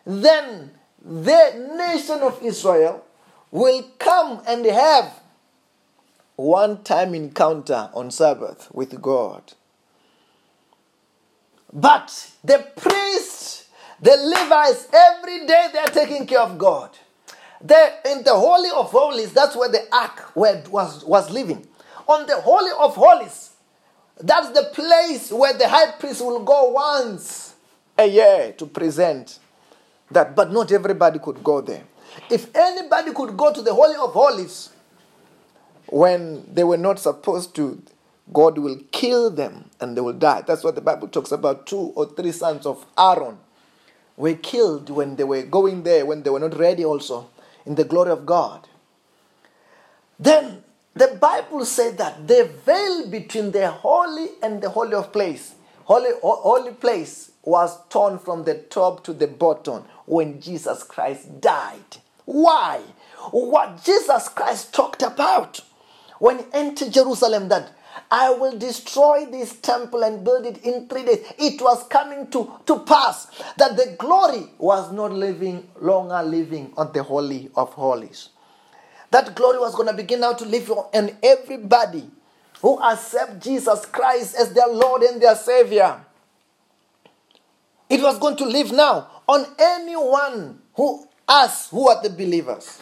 Then 0.05 0.73
the 1.05 1.75
nation 1.77 2.21
of 2.21 2.43
Israel 2.43 3.05
will 3.51 3.83
come 3.99 4.43
and 4.47 4.65
have 4.67 5.21
one 6.37 6.83
time 6.83 7.15
encounter 7.15 7.91
on 7.95 8.11
Sabbath 8.11 8.69
with 8.73 9.01
God. 9.01 9.53
But 11.73 12.31
the 12.45 12.67
priests, 12.77 13.69
the 14.01 14.17
Levites, 14.17 14.89
every 14.93 15.47
day 15.47 15.69
they 15.73 15.79
are 15.79 15.87
taking 15.87 16.27
care 16.27 16.41
of 16.41 16.59
God. 16.59 16.91
They 17.61 17.95
in 18.07 18.25
the 18.25 18.35
Holy 18.35 18.71
of 18.71 18.91
Holies, 18.91 19.33
that's 19.33 19.55
where 19.55 19.69
the 19.71 19.87
ark 19.95 20.35
was, 20.35 21.05
was 21.05 21.31
living. 21.31 21.67
On 22.09 22.27
the 22.27 22.41
Holy 22.41 22.73
of 22.79 22.97
Holies, 22.97 23.52
that's 24.21 24.51
the 24.51 24.71
place 24.75 25.31
where 25.33 25.53
the 25.53 25.69
high 25.69 25.93
priest 25.93 26.21
will 26.21 26.43
go 26.45 26.71
once 26.71 27.55
a 27.99 28.07
year 28.07 28.55
to 28.59 28.67
present 28.67 29.39
that. 30.11 30.37
But 30.37 30.53
not 30.53 30.71
everybody 30.73 31.19
could 31.19 31.43
go 31.43 31.61
there. 31.61 31.85
If 32.31 32.55
anybody 32.55 33.13
could 33.13 33.37
go 33.37 33.53
to 33.53 33.63
the 33.63 33.75
Holy 33.75 33.97
of 33.97 34.13
Holies, 34.13 34.71
when 35.87 36.45
they 36.53 36.65
were 36.65 36.77
not 36.77 36.99
supposed 36.99 37.55
to, 37.57 37.83
God 38.33 38.59
will 38.59 38.79
kill 38.93 39.31
them 39.31 39.71
and 39.81 39.97
they 39.97 40.01
will 40.01 40.13
die. 40.13 40.43
That's 40.43 40.65
what 40.65 40.75
the 40.75 40.81
Bible 40.81 41.09
talks 41.09 41.33
about. 41.33 41.67
Two 41.67 41.93
or 41.97 42.07
three 42.07 42.33
sons 42.33 42.67
of 42.67 42.87
Aaron 42.99 43.39
were 44.17 44.35
killed 44.35 44.89
when 44.91 45.17
they 45.17 45.25
were 45.25 45.43
going 45.43 45.83
there, 45.83 46.07
when 46.07 46.23
they 46.23 46.31
were 46.31 46.41
not 46.41 46.59
ready 46.59 46.85
also 46.85 47.29
in 47.67 47.75
the 47.75 47.85
glory 47.85 48.11
of 48.11 48.25
God. 48.25 48.69
Then 50.19 50.63
the 50.95 51.19
Bible 51.21 51.65
said 51.65 51.97
that 51.99 52.29
the 52.29 52.51
veil 52.65 53.09
between 53.09 53.51
the 53.51 53.71
holy 53.71 54.29
and 54.43 54.63
the 54.63 54.69
holy 54.69 54.95
of 54.95 55.13
place, 55.13 55.55
holy, 55.85 56.11
holy 56.23 56.73
place, 56.73 57.33
was 57.43 57.79
torn 57.89 58.19
from 58.19 58.45
the 58.45 58.55
top 58.55 59.03
to 59.05 59.13
the 59.13 59.27
bottom 59.27 59.85
when 60.07 60.41
Jesus 60.41 60.83
Christ 60.83 61.41
died. 61.41 61.97
Why? 62.25 62.81
What 63.31 63.83
Jesus 63.85 64.29
Christ 64.29 64.73
talked 64.75 65.03
about 65.03 65.61
when 66.19 66.39
he 66.39 66.45
entered 66.53 66.93
Jerusalem 66.93 67.49
that 67.49 67.73
I 68.11 68.31
will 68.31 68.59
destroy 68.59 69.27
this 69.27 69.55
temple 69.57 70.03
and 70.03 70.25
build 70.25 70.47
it 70.47 70.59
in 70.59 70.89
three 70.89 71.05
days. 71.05 71.27
It 71.39 71.61
was 71.61 71.87
coming 71.89 72.31
to, 72.31 72.53
to 72.67 72.79
pass 72.81 73.27
that 73.57 73.77
the 73.77 73.97
glory 73.99 74.47
was 74.59 74.93
not 74.93 75.13
living 75.13 75.69
longer 75.81 76.23
living 76.23 76.73
on 76.77 76.93
the 76.93 77.03
holy 77.03 77.51
of 77.57 77.73
holies. 77.73 78.29
That 79.13 79.35
glory 79.35 79.59
was 79.59 79.75
going 79.75 79.89
to 79.89 79.95
begin 79.95 80.21
now 80.21 80.33
to 80.33 80.45
live 80.47 80.71
on 80.71 81.11
everybody 81.23 82.11
who 82.63 82.81
accept 82.81 83.43
Jesus 83.43 83.85
Christ 83.85 84.35
as 84.35 84.55
their 84.55 84.69
Lord 84.69 85.03
and 85.03 85.21
their 85.21 85.35
Savior. 85.37 86.01
It 87.91 88.01
was 88.01 88.19
going 88.19 88.37
to 88.37 88.47
live 88.47 88.73
now 88.73 89.23
on 89.29 89.45
anyone 89.59 90.63
who 90.73 91.07
us 91.29 91.69
who 91.69 91.89
are 91.89 92.03
the 92.03 92.09
believers. 92.09 92.81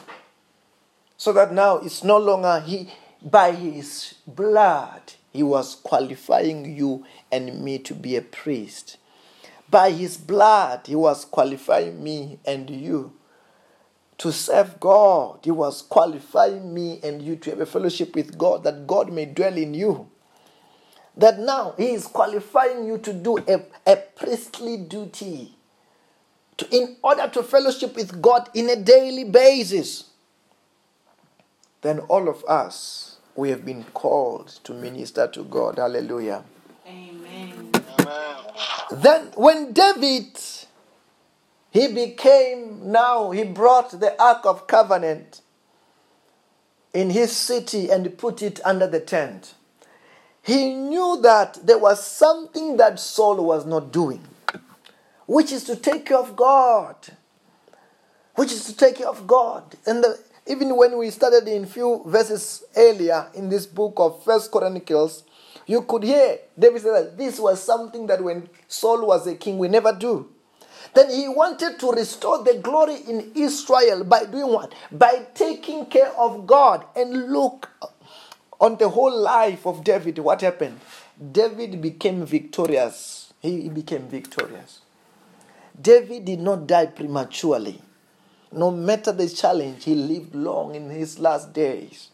So 1.16 1.32
that 1.32 1.52
now 1.52 1.78
it's 1.78 2.04
no 2.04 2.16
longer 2.16 2.60
he 2.60 2.88
by 3.20 3.50
his 3.50 4.14
blood 4.24 5.02
he 5.32 5.42
was 5.42 5.74
qualifying 5.74 6.76
you 6.76 7.04
and 7.32 7.60
me 7.60 7.78
to 7.80 7.92
be 7.94 8.14
a 8.14 8.22
priest. 8.22 8.98
By 9.68 9.90
his 9.90 10.16
blood 10.16 10.82
he 10.86 10.94
was 10.94 11.24
qualifying 11.24 12.00
me 12.04 12.38
and 12.44 12.70
you 12.70 13.14
to 14.20 14.30
serve 14.32 14.78
God. 14.78 15.40
He 15.42 15.50
was 15.50 15.80
qualifying 15.80 16.74
me 16.74 17.00
and 17.02 17.22
you 17.22 17.36
to 17.36 17.50
have 17.50 17.60
a 17.60 17.66
fellowship 17.66 18.14
with 18.14 18.36
God 18.36 18.64
that 18.64 18.86
God 18.86 19.10
may 19.10 19.24
dwell 19.24 19.56
in 19.56 19.72
you. 19.72 20.10
That 21.16 21.38
now 21.38 21.74
He 21.78 21.92
is 21.92 22.06
qualifying 22.06 22.86
you 22.86 22.98
to 22.98 23.14
do 23.14 23.38
a, 23.38 23.62
a 23.90 23.96
priestly 23.96 24.76
duty 24.76 25.54
to, 26.58 26.68
in 26.70 26.96
order 27.02 27.28
to 27.28 27.42
fellowship 27.42 27.96
with 27.96 28.20
God 28.20 28.50
in 28.52 28.68
a 28.68 28.76
daily 28.76 29.24
basis. 29.24 30.10
Then 31.80 32.00
all 32.00 32.28
of 32.28 32.44
us, 32.44 33.16
we 33.34 33.48
have 33.48 33.64
been 33.64 33.84
called 33.94 34.48
to 34.64 34.74
minister 34.74 35.28
to 35.28 35.44
God. 35.44 35.78
Hallelujah. 35.78 36.44
Amen. 36.86 37.70
Amen. 37.74 38.36
Then 38.92 39.28
when 39.34 39.72
David 39.72 40.38
he 41.70 41.92
became 41.92 42.90
now, 42.90 43.30
he 43.30 43.44
brought 43.44 44.00
the 44.00 44.20
Ark 44.20 44.44
of 44.44 44.66
Covenant 44.66 45.40
in 46.92 47.10
his 47.10 47.34
city 47.34 47.90
and 47.90 48.18
put 48.18 48.42
it 48.42 48.60
under 48.64 48.86
the 48.86 49.00
tent. 49.00 49.54
He 50.42 50.74
knew 50.74 51.20
that 51.22 51.58
there 51.64 51.78
was 51.78 52.04
something 52.04 52.76
that 52.78 52.98
Saul 52.98 53.44
was 53.44 53.66
not 53.66 53.92
doing, 53.92 54.22
which 55.26 55.52
is 55.52 55.64
to 55.64 55.76
take 55.76 56.06
care 56.06 56.18
of 56.18 56.34
God. 56.34 56.96
Which 58.34 58.52
is 58.52 58.64
to 58.64 58.76
take 58.76 58.96
care 58.96 59.08
of 59.08 59.26
God. 59.26 59.76
And 59.86 60.02
the, 60.02 60.18
even 60.46 60.76
when 60.76 60.96
we 60.96 61.10
started 61.10 61.46
in 61.46 61.66
few 61.66 62.02
verses 62.06 62.64
earlier 62.76 63.28
in 63.34 63.48
this 63.48 63.66
book 63.66 63.94
of 63.98 64.24
First 64.24 64.50
Chronicles, 64.50 65.24
you 65.66 65.82
could 65.82 66.02
hear 66.02 66.38
David 66.58 66.82
say 66.82 66.90
that 66.90 67.18
this 67.18 67.38
was 67.38 67.62
something 67.62 68.06
that 68.06 68.24
when 68.24 68.48
Saul 68.66 69.06
was 69.06 69.26
a 69.26 69.34
king, 69.34 69.58
we 69.58 69.68
never 69.68 69.92
do. 69.92 70.28
Then 70.94 71.10
he 71.10 71.28
wanted 71.28 71.78
to 71.80 71.92
restore 71.92 72.42
the 72.42 72.54
glory 72.54 72.96
in 72.96 73.32
Israel 73.34 74.04
by 74.04 74.24
doing 74.24 74.52
what? 74.52 74.74
By 74.90 75.26
taking 75.34 75.86
care 75.86 76.12
of 76.16 76.46
God. 76.46 76.84
And 76.96 77.32
look 77.32 77.70
on 78.60 78.76
the 78.76 78.88
whole 78.88 79.16
life 79.16 79.66
of 79.66 79.84
David, 79.84 80.18
what 80.18 80.40
happened? 80.40 80.80
David 81.32 81.80
became 81.80 82.26
victorious. 82.26 83.32
He 83.40 83.68
became 83.68 84.08
victorious. 84.08 84.80
David 85.80 86.24
did 86.24 86.40
not 86.40 86.66
die 86.66 86.86
prematurely. 86.86 87.80
No 88.52 88.70
matter 88.70 89.12
the 89.12 89.28
challenge, 89.28 89.84
he 89.84 89.94
lived 89.94 90.34
long 90.34 90.74
in 90.74 90.90
his 90.90 91.18
last 91.18 91.52
days. 91.52 92.08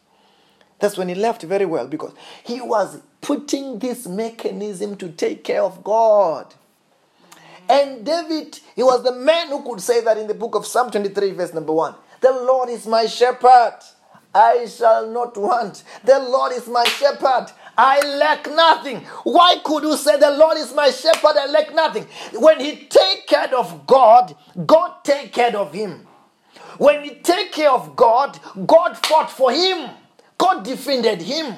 That's 0.78 0.98
when 0.98 1.08
he 1.08 1.14
left 1.14 1.42
very 1.42 1.64
well 1.64 1.88
because 1.88 2.12
he 2.44 2.60
was 2.60 3.00
putting 3.22 3.78
this 3.78 4.06
mechanism 4.06 4.96
to 4.96 5.08
take 5.08 5.42
care 5.42 5.62
of 5.62 5.82
God. 5.82 6.54
And 7.68 8.04
David, 8.04 8.60
he 8.74 8.82
was 8.82 9.02
the 9.02 9.12
man 9.12 9.48
who 9.48 9.62
could 9.62 9.80
say 9.80 10.00
that 10.02 10.18
in 10.18 10.26
the 10.26 10.34
book 10.34 10.54
of 10.54 10.66
Psalm 10.66 10.90
23, 10.90 11.32
verse 11.32 11.52
number 11.54 11.72
1. 11.72 11.94
The 12.20 12.32
Lord 12.32 12.68
is 12.68 12.86
my 12.86 13.06
shepherd. 13.06 13.78
I 14.34 14.66
shall 14.66 15.10
not 15.10 15.36
want. 15.36 15.82
The 16.04 16.18
Lord 16.18 16.52
is 16.52 16.68
my 16.68 16.84
shepherd. 16.84 17.46
I 17.78 18.00
lack 18.16 18.46
nothing. 18.50 19.00
Why 19.24 19.60
could 19.64 19.82
you 19.82 19.96
say 19.96 20.18
the 20.18 20.30
Lord 20.30 20.58
is 20.58 20.74
my 20.74 20.90
shepherd? 20.90 21.36
I 21.36 21.46
lack 21.46 21.74
nothing. 21.74 22.06
When 22.34 22.60
he 22.60 22.86
take 22.86 23.26
care 23.26 23.54
of 23.56 23.86
God, 23.86 24.34
God 24.66 25.04
take 25.04 25.32
care 25.32 25.56
of 25.56 25.72
him. 25.72 26.06
When 26.78 27.02
he 27.04 27.14
take 27.16 27.52
care 27.52 27.70
of 27.70 27.96
God, 27.96 28.38
God 28.66 28.96
fought 29.06 29.30
for 29.30 29.50
him. 29.50 29.90
God 30.38 30.64
defended 30.64 31.22
him. 31.22 31.56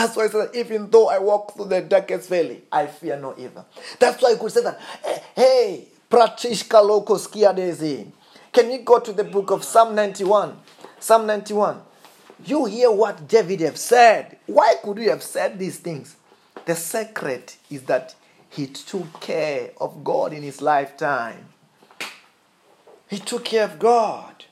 That's 0.00 0.16
why 0.16 0.24
I 0.24 0.28
said, 0.28 0.48
even 0.54 0.88
though 0.88 1.10
I 1.10 1.18
walk 1.18 1.54
through 1.54 1.66
the 1.66 1.82
darkest 1.82 2.30
valley, 2.30 2.62
I 2.72 2.86
fear 2.86 3.18
no 3.20 3.34
evil. 3.36 3.66
That's 3.98 4.22
why 4.22 4.30
I 4.32 4.36
could 4.36 4.50
say 4.50 4.62
that, 4.62 4.80
eh, 5.04 5.18
hey, 5.36 5.88
Pratishka 6.10 6.80
Lokoskia. 6.80 8.10
Can 8.50 8.70
you 8.70 8.78
go 8.78 8.98
to 8.98 9.12
the 9.12 9.24
book 9.24 9.50
of 9.50 9.62
Psalm 9.62 9.94
91? 9.94 10.56
Psalm 10.98 11.26
91. 11.26 11.82
You 12.46 12.64
hear 12.64 12.90
what 12.90 13.28
David 13.28 13.60
have 13.60 13.76
said. 13.76 14.38
Why 14.46 14.76
could 14.82 14.96
you 14.96 15.10
have 15.10 15.22
said 15.22 15.58
these 15.58 15.78
things? 15.78 16.16
The 16.64 16.76
secret 16.76 17.58
is 17.70 17.82
that 17.82 18.14
he 18.48 18.68
took 18.68 19.20
care 19.20 19.72
of 19.78 20.02
God 20.02 20.32
in 20.32 20.42
his 20.42 20.62
lifetime. 20.62 21.44
He 23.06 23.18
took 23.18 23.44
care 23.44 23.64
of 23.64 23.78
God. 23.78 24.46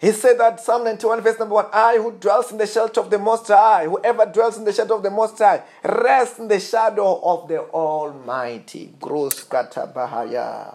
He 0.00 0.12
said 0.12 0.38
that 0.38 0.60
Psalm 0.60 0.84
91, 0.84 1.20
verse 1.20 1.38
number 1.38 1.56
1 1.56 1.66
I 1.74 1.98
who 1.98 2.12
dwells 2.12 2.50
in 2.50 2.56
the 2.56 2.66
shelter 2.66 3.00
of 3.00 3.10
the 3.10 3.18
Most 3.18 3.48
High, 3.48 3.84
whoever 3.84 4.24
dwells 4.24 4.56
in 4.56 4.64
the 4.64 4.72
shelter 4.72 4.94
of 4.94 5.02
the 5.02 5.10
Most 5.10 5.36
High, 5.36 5.62
rests 5.84 6.38
in 6.38 6.48
the 6.48 6.58
shadow 6.58 7.20
of 7.22 7.48
the 7.48 7.60
Almighty. 7.60 8.94
Gross. 8.98 9.46
Amen. 9.52 10.72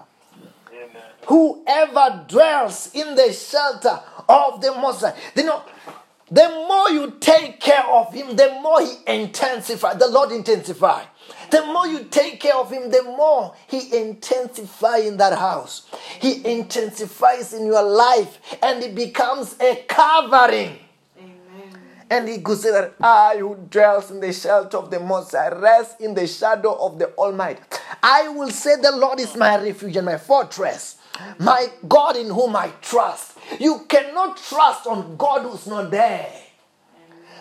Whoever 1.26 2.26
dwells 2.28 2.92
in 2.94 3.16
the 3.16 3.34
shelter 3.34 4.00
of 4.30 4.62
the 4.62 4.72
Most 4.74 5.02
High. 5.02 5.16
You 5.36 5.46
know, 5.46 5.64
the 6.32 6.50
more 6.68 6.90
you 6.90 7.18
take 7.20 7.60
care 7.60 7.86
of 7.86 8.14
him, 8.14 8.36
the 8.36 8.58
more 8.62 8.82
he 8.82 8.96
intensifies. 9.06 9.98
The 10.00 10.08
Lord 10.08 10.32
intensify. 10.32 11.04
The 11.52 11.62
more 11.66 11.88
you 11.88 12.06
take 12.06 12.40
care 12.40 12.56
of 12.56 12.72
him, 12.72 12.90
the 12.90 13.04
more 13.04 13.54
he 13.68 13.96
intensifies 13.96 15.06
in 15.06 15.18
that 15.18 15.38
house. 15.38 15.88
He 16.20 16.44
intensifies 16.46 17.54
in 17.54 17.66
your 17.68 17.84
life 17.84 18.40
and 18.62 18.84
it 18.84 18.96
becomes 18.96 19.56
a 19.60 19.86
covering. 19.88 20.80
Amen. 21.18 21.80
And 22.10 22.28
he 22.28 22.40
could 22.40 22.58
say 22.58 22.72
that 22.72 22.96
I 23.00 23.38
who 23.38 23.56
dwells 23.70 24.10
in 24.10 24.20
the 24.20 24.34
shelter 24.34 24.78
of 24.78 24.90
the 24.90 25.00
Most 25.00 25.32
High 25.32 25.50
rest 25.50 26.02
in 26.02 26.16
the 26.16 26.26
shadow 26.26 26.74
of 26.74 26.98
the 26.98 27.10
Almighty. 27.14 27.62
I 28.02 28.30
will 28.30 28.50
say 28.50 28.76
the 28.82 28.96
Lord 28.96 29.20
is 29.20 29.36
my 29.36 29.62
refuge 29.62 29.96
and 29.96 30.06
my 30.06 30.18
fortress, 30.18 30.98
my 31.40 31.68
God 31.88 32.16
in 32.18 32.28
whom 32.28 32.56
I 32.56 32.70
trust. 32.82 33.38
You 33.60 33.86
cannot 33.88 34.38
trust 34.38 34.88
on 34.88 35.16
God 35.18 35.44
who's 35.44 35.68
not 35.68 35.92
there. 35.92 36.32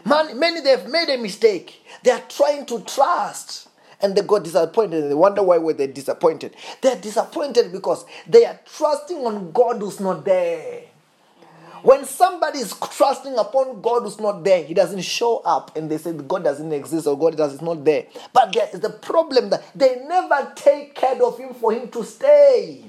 Man, 0.05 0.39
many 0.39 0.61
they've 0.61 0.87
made 0.87 1.09
a 1.09 1.17
mistake. 1.17 1.83
They 2.03 2.11
are 2.11 2.23
trying 2.29 2.67
to 2.67 2.81
trust. 2.81 3.69
And 4.01 4.15
they 4.15 4.21
got 4.21 4.45
disappointed. 4.45 5.09
They 5.09 5.15
wonder 5.15 5.43
why 5.43 5.57
were 5.59 5.73
they 5.73 5.87
disappointed. 5.87 6.55
They're 6.83 7.01
disappointed 7.01 7.73
because 7.73 8.05
they 8.27 8.45
are 8.45 8.61
trusting 8.67 9.17
on 9.19 9.51
God 9.53 9.79
who's 9.81 10.01
not 10.01 10.25
there. 10.25 10.83
When 11.83 12.05
somebody 12.05 12.61
is 12.61 12.75
trusting 12.93 13.37
upon 13.37 13.81
God 13.83 14.03
who's 14.03 14.19
not 14.19 14.43
there, 14.43 14.63
he 14.65 14.75
doesn't 14.75 15.03
show 15.03 15.39
up 15.39 15.77
and 15.77 15.91
they 15.91 15.99
say 15.99 16.13
God 16.13 16.45
doesn't 16.45 16.73
exist 16.73 17.07
or 17.07 17.19
God 17.19 17.39
is 17.39 17.63
not 17.63 17.85
there. 17.85 18.07
But 18.33 18.55
there 18.55 18.69
is 18.73 18.81
the 18.81 18.91
problem 18.91 19.51
that 19.51 19.65
they 19.75 20.03
never 20.07 20.53
take 20.55 20.95
care 20.95 21.23
of 21.23 21.39
him 21.39 21.55
for 21.55 21.73
him 21.73 21.89
to 21.91 22.05
stay. 22.05 22.85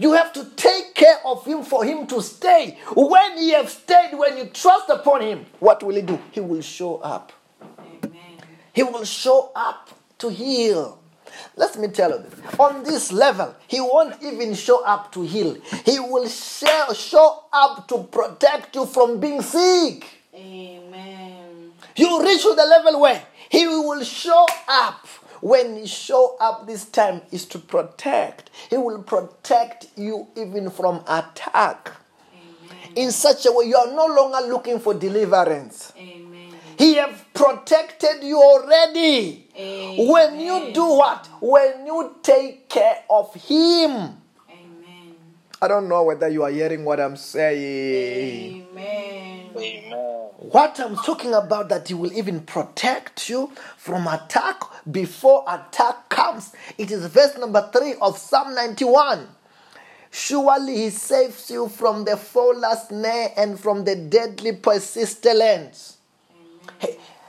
You 0.00 0.14
have 0.14 0.32
to 0.32 0.46
take 0.56 0.94
care 0.94 1.18
of 1.26 1.44
him 1.44 1.62
for 1.62 1.84
him 1.84 2.06
to 2.06 2.22
stay. 2.22 2.78
When 2.96 3.36
he 3.36 3.50
have 3.50 3.68
stayed, 3.68 4.16
when 4.16 4.38
you 4.38 4.46
trust 4.46 4.88
upon 4.88 5.20
him, 5.20 5.44
what 5.58 5.82
will 5.82 5.94
he 5.94 6.00
do? 6.00 6.18
He 6.32 6.40
will 6.40 6.62
show 6.62 6.96
up. 6.96 7.32
Amen. 8.02 8.14
He 8.72 8.82
will 8.82 9.04
show 9.04 9.52
up 9.54 9.90
to 10.20 10.30
heal. 10.30 10.98
Let 11.54 11.78
me 11.78 11.88
tell 11.88 12.12
you 12.12 12.18
this. 12.24 12.58
On 12.58 12.82
this 12.82 13.12
level, 13.12 13.54
he 13.68 13.78
won't 13.78 14.16
even 14.22 14.54
show 14.54 14.82
up 14.84 15.12
to 15.12 15.20
heal. 15.22 15.58
He 15.84 16.00
will 16.00 16.26
show, 16.28 16.92
show 16.94 17.44
up 17.52 17.86
to 17.88 18.04
protect 18.04 18.74
you 18.76 18.86
from 18.86 19.20
being 19.20 19.42
sick. 19.42 20.06
Amen. 20.34 21.72
You 21.94 22.22
reach 22.24 22.40
to 22.42 22.54
the 22.54 22.64
level 22.64 23.00
where 23.02 23.22
he 23.50 23.66
will 23.66 24.02
show 24.02 24.46
up. 24.66 25.06
When 25.40 25.76
he 25.76 25.86
show 25.86 26.36
up 26.40 26.66
this 26.66 26.84
time 26.84 27.22
is 27.32 27.46
to 27.46 27.58
protect. 27.58 28.50
He 28.68 28.76
will 28.76 29.02
protect 29.02 29.86
you 29.96 30.28
even 30.36 30.70
from 30.70 31.02
attack. 31.08 31.92
Amen. 32.32 32.92
In 32.96 33.10
such 33.12 33.46
a 33.46 33.52
way, 33.52 33.66
you 33.66 33.76
are 33.76 33.92
no 33.92 34.06
longer 34.06 34.46
looking 34.48 34.78
for 34.78 34.92
deliverance. 34.94 35.92
Amen. 35.96 36.54
He 36.78 36.94
have 36.94 37.26
protected 37.34 38.22
you 38.22 38.40
already. 38.40 39.46
When 39.98 40.40
you 40.40 40.72
do 40.72 40.84
what? 40.94 41.28
When 41.40 41.86
you 41.86 42.16
take 42.22 42.68
care 42.68 43.02
of 43.10 43.34
him. 43.34 43.90
Amen. 43.92 45.14
I 45.60 45.68
don't 45.68 45.88
know 45.88 46.02
whether 46.04 46.28
you 46.28 46.42
are 46.42 46.50
hearing 46.50 46.84
what 46.84 46.98
I'm 47.00 47.16
saying. 47.16 48.66
Amen. 48.72 49.50
Amen. 49.56 49.92
What 50.38 50.80
I'm 50.80 50.96
talking 50.96 51.34
about 51.34 51.68
that 51.68 51.88
he 51.88 51.94
will 51.94 52.12
even 52.14 52.40
protect 52.40 53.28
you 53.28 53.52
from 53.76 54.06
attack 54.06 54.62
before 54.92 55.44
attack 55.48 56.08
comes. 56.08 56.52
It 56.78 56.90
is 56.90 57.06
verse 57.06 57.36
number 57.38 57.68
3 57.72 57.94
of 58.00 58.18
Psalm 58.18 58.54
91. 58.54 59.26
Surely 60.10 60.76
he 60.76 60.90
saves 60.90 61.50
you 61.50 61.68
from 61.68 62.04
the 62.04 62.16
fowler's 62.16 62.88
snare 62.88 63.32
and 63.36 63.58
from 63.58 63.84
the 63.84 63.94
deadly 63.94 64.52
pestilence. 64.56 65.98
He, 66.80 66.88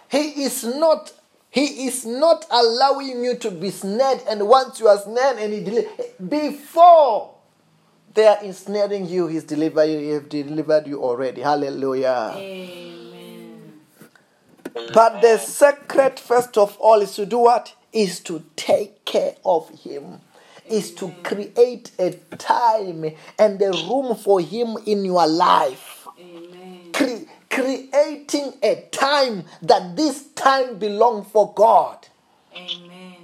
he 0.09 0.43
is 0.43 0.63
not 0.63 1.13
he 1.49 1.85
is 1.87 2.05
not 2.05 2.45
allowing 2.49 3.23
you 3.23 3.35
to 3.35 3.51
be 3.51 3.71
snared 3.71 4.21
and 4.27 4.47
once 4.47 4.79
you 4.79 4.87
are 4.87 4.97
snared 4.97 5.37
and 5.37 5.53
he 5.53 5.59
deli- 5.63 5.87
before 6.29 7.35
they 8.13 8.25
are 8.25 8.41
ensnaring 8.41 9.05
you 9.07 9.27
he's 9.27 9.43
delivered 9.43 9.83
you 9.85 9.99
he 9.99 10.09
have 10.09 10.29
delivered 10.29 10.87
you 10.87 11.03
already 11.03 11.41
hallelujah 11.41 12.31
Amen. 12.35 13.00
But 14.73 15.21
the 15.21 15.37
secret, 15.37 16.19
first 16.19 16.57
of 16.57 16.77
all, 16.77 17.01
is 17.01 17.15
to 17.15 17.25
do 17.25 17.39
what? 17.39 17.73
Is 17.93 18.19
to 18.21 18.43
take 18.55 19.03
care 19.05 19.35
of 19.43 19.69
him. 19.69 20.21
Is 20.69 20.91
to 20.95 21.13
create 21.23 21.91
a 21.99 22.11
time 22.37 23.11
and 23.37 23.61
a 23.61 23.73
room 23.73 24.15
for 24.15 24.39
him 24.39 24.77
in 24.85 25.03
your 25.03 25.27
life. 25.27 26.07
Cre- 26.93 27.25
creating 27.49 28.53
a 28.63 28.87
time 28.91 29.43
that 29.61 29.95
this 29.97 30.27
time 30.35 30.77
belongs 30.77 31.27
for 31.27 31.53
God. 31.53 32.07
Amen. 32.55 33.15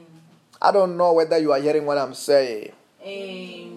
I 0.61 0.71
don't 0.71 0.97
know 0.97 1.13
whether 1.13 1.37
you 1.37 1.51
are 1.53 1.61
hearing 1.61 1.85
what 1.85 1.97
I'm 1.97 2.13
saying. 2.13 2.71
Amen. 3.03 3.76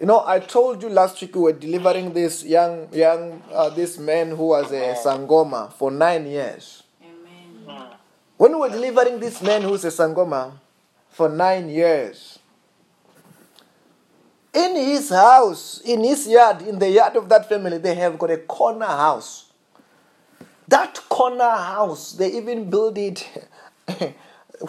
You 0.00 0.06
know, 0.06 0.24
I 0.26 0.38
told 0.38 0.82
you 0.82 0.88
last 0.88 1.20
week 1.20 1.34
we 1.34 1.42
were 1.42 1.52
delivering 1.52 2.14
this 2.14 2.42
young, 2.42 2.88
young, 2.90 3.42
uh, 3.52 3.68
this 3.68 3.98
man 3.98 4.30
who 4.30 4.46
was 4.48 4.72
a 4.72 4.94
sangoma 4.94 5.70
for 5.74 5.90
nine 5.90 6.26
years. 6.26 6.82
Amen. 7.02 7.86
When 8.38 8.52
we 8.52 8.58
were 8.60 8.70
delivering 8.70 9.20
this 9.20 9.42
man 9.42 9.60
who's 9.60 9.84
a 9.84 9.88
Sangoma 9.88 10.52
for 11.10 11.28
nine 11.28 11.68
years, 11.68 12.38
in 14.54 14.74
his 14.76 15.10
house, 15.10 15.82
in 15.84 16.02
his 16.02 16.26
yard, 16.26 16.62
in 16.62 16.78
the 16.78 16.88
yard 16.88 17.16
of 17.16 17.28
that 17.28 17.50
family, 17.50 17.76
they 17.76 17.94
have 17.96 18.18
got 18.18 18.30
a 18.30 18.38
corner 18.38 18.86
house. 18.86 19.52
That 20.68 20.94
corner 21.10 21.50
house, 21.50 22.12
they 22.12 22.32
even 22.32 22.70
build 22.70 22.96
it 22.96 23.28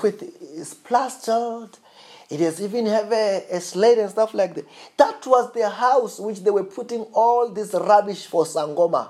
with 0.01 0.23
it's 0.41 0.73
plastered. 0.73 1.77
It 2.30 2.39
has 2.39 2.62
even 2.62 2.86
have 2.86 3.12
a, 3.12 3.45
a 3.51 3.60
slate 3.60 3.97
and 3.97 4.10
stuff 4.10 4.34
like 4.34 4.56
that. 4.56 4.65
That 4.97 5.25
was 5.25 5.51
the 5.54 5.69
house 5.69 6.19
which 6.19 6.39
they 6.43 6.51
were 6.51 6.63
putting 6.63 7.01
all 7.13 7.49
this 7.49 7.73
rubbish 7.73 8.25
for 8.25 8.45
Sangoma 8.45 9.10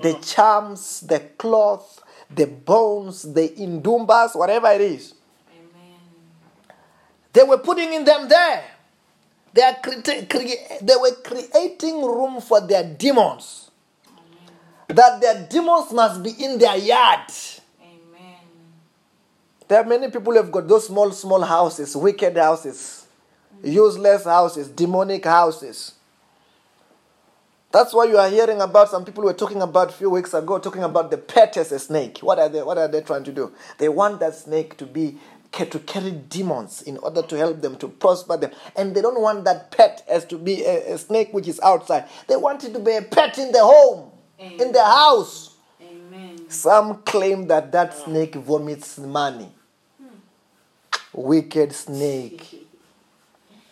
the 0.00 0.14
charms, 0.14 1.00
the 1.00 1.20
cloth, 1.38 2.02
the 2.34 2.46
bones, 2.46 3.22
the 3.22 3.48
indumbas, 3.48 4.34
whatever 4.36 4.68
it 4.68 4.80
is. 4.80 5.14
Amen. 5.52 5.98
They 7.32 7.42
were 7.42 7.58
putting 7.58 7.92
in 7.92 8.04
them 8.04 8.28
there. 8.28 8.64
They, 9.52 9.62
are 9.62 9.74
cre- 9.82 10.00
cre- 10.28 10.82
they 10.82 10.96
were 10.96 11.14
creating 11.24 12.02
room 12.02 12.40
for 12.40 12.60
their 12.60 12.84
demons. 12.84 13.70
That 14.88 15.20
their 15.20 15.46
demons 15.48 15.92
must 15.92 16.22
be 16.22 16.30
in 16.30 16.58
their 16.58 16.76
yard. 16.76 17.30
Amen. 19.70 19.88
There 19.88 19.96
are 19.96 19.98
many 19.98 20.10
people 20.10 20.32
who 20.32 20.38
have 20.38 20.50
got 20.50 20.68
those 20.68 20.86
small, 20.86 21.12
small 21.12 21.42
houses, 21.42 21.96
wicked 21.96 22.36
houses, 22.36 23.06
useless 23.62 24.24
houses, 24.24 24.68
demonic 24.68 25.24
houses. 25.24 25.94
That's 27.72 27.94
why 27.94 28.06
you 28.06 28.18
are 28.18 28.28
hearing 28.28 28.60
about 28.60 28.88
some 28.88 29.04
people 29.04 29.22
were 29.22 29.32
talking 29.32 29.62
about 29.62 29.90
a 29.90 29.92
few 29.92 30.10
weeks 30.10 30.34
ago, 30.34 30.58
talking 30.58 30.82
about 30.82 31.12
the 31.12 31.18
pet 31.18 31.56
as 31.56 31.70
a 31.70 31.78
snake. 31.78 32.18
What 32.18 32.40
are 32.40 32.48
they? 32.48 32.62
What 32.62 32.78
are 32.78 32.88
they 32.88 33.00
trying 33.00 33.22
to 33.24 33.32
do? 33.32 33.52
They 33.78 33.88
want 33.88 34.18
that 34.20 34.34
snake 34.34 34.76
to 34.78 34.86
be 34.86 35.18
to 35.52 35.78
carry 35.80 36.12
demons 36.12 36.82
in 36.82 36.96
order 36.98 37.22
to 37.22 37.36
help 37.36 37.60
them 37.60 37.76
to 37.76 37.88
prosper 37.88 38.36
them, 38.36 38.50
and 38.76 38.94
they 38.94 39.02
don't 39.02 39.20
want 39.20 39.44
that 39.44 39.70
pet 39.72 40.04
as 40.08 40.24
to 40.24 40.38
be 40.38 40.64
a, 40.64 40.94
a 40.94 40.98
snake 40.98 41.32
which 41.32 41.48
is 41.48 41.60
outside. 41.60 42.08
They 42.28 42.36
want 42.36 42.62
it 42.64 42.72
to 42.72 42.78
be 42.78 42.96
a 42.96 43.02
pet 43.02 43.36
in 43.38 43.50
the 43.50 43.62
home, 43.62 44.10
in 44.38 44.72
the 44.72 44.84
house. 44.84 45.56
Amen. 45.82 46.48
Some 46.48 47.02
claim 47.02 47.48
that 47.48 47.72
that 47.72 47.96
snake 47.96 48.36
vomits 48.36 48.98
money. 48.98 49.52
Wicked 51.12 51.72
snake, 51.72 52.66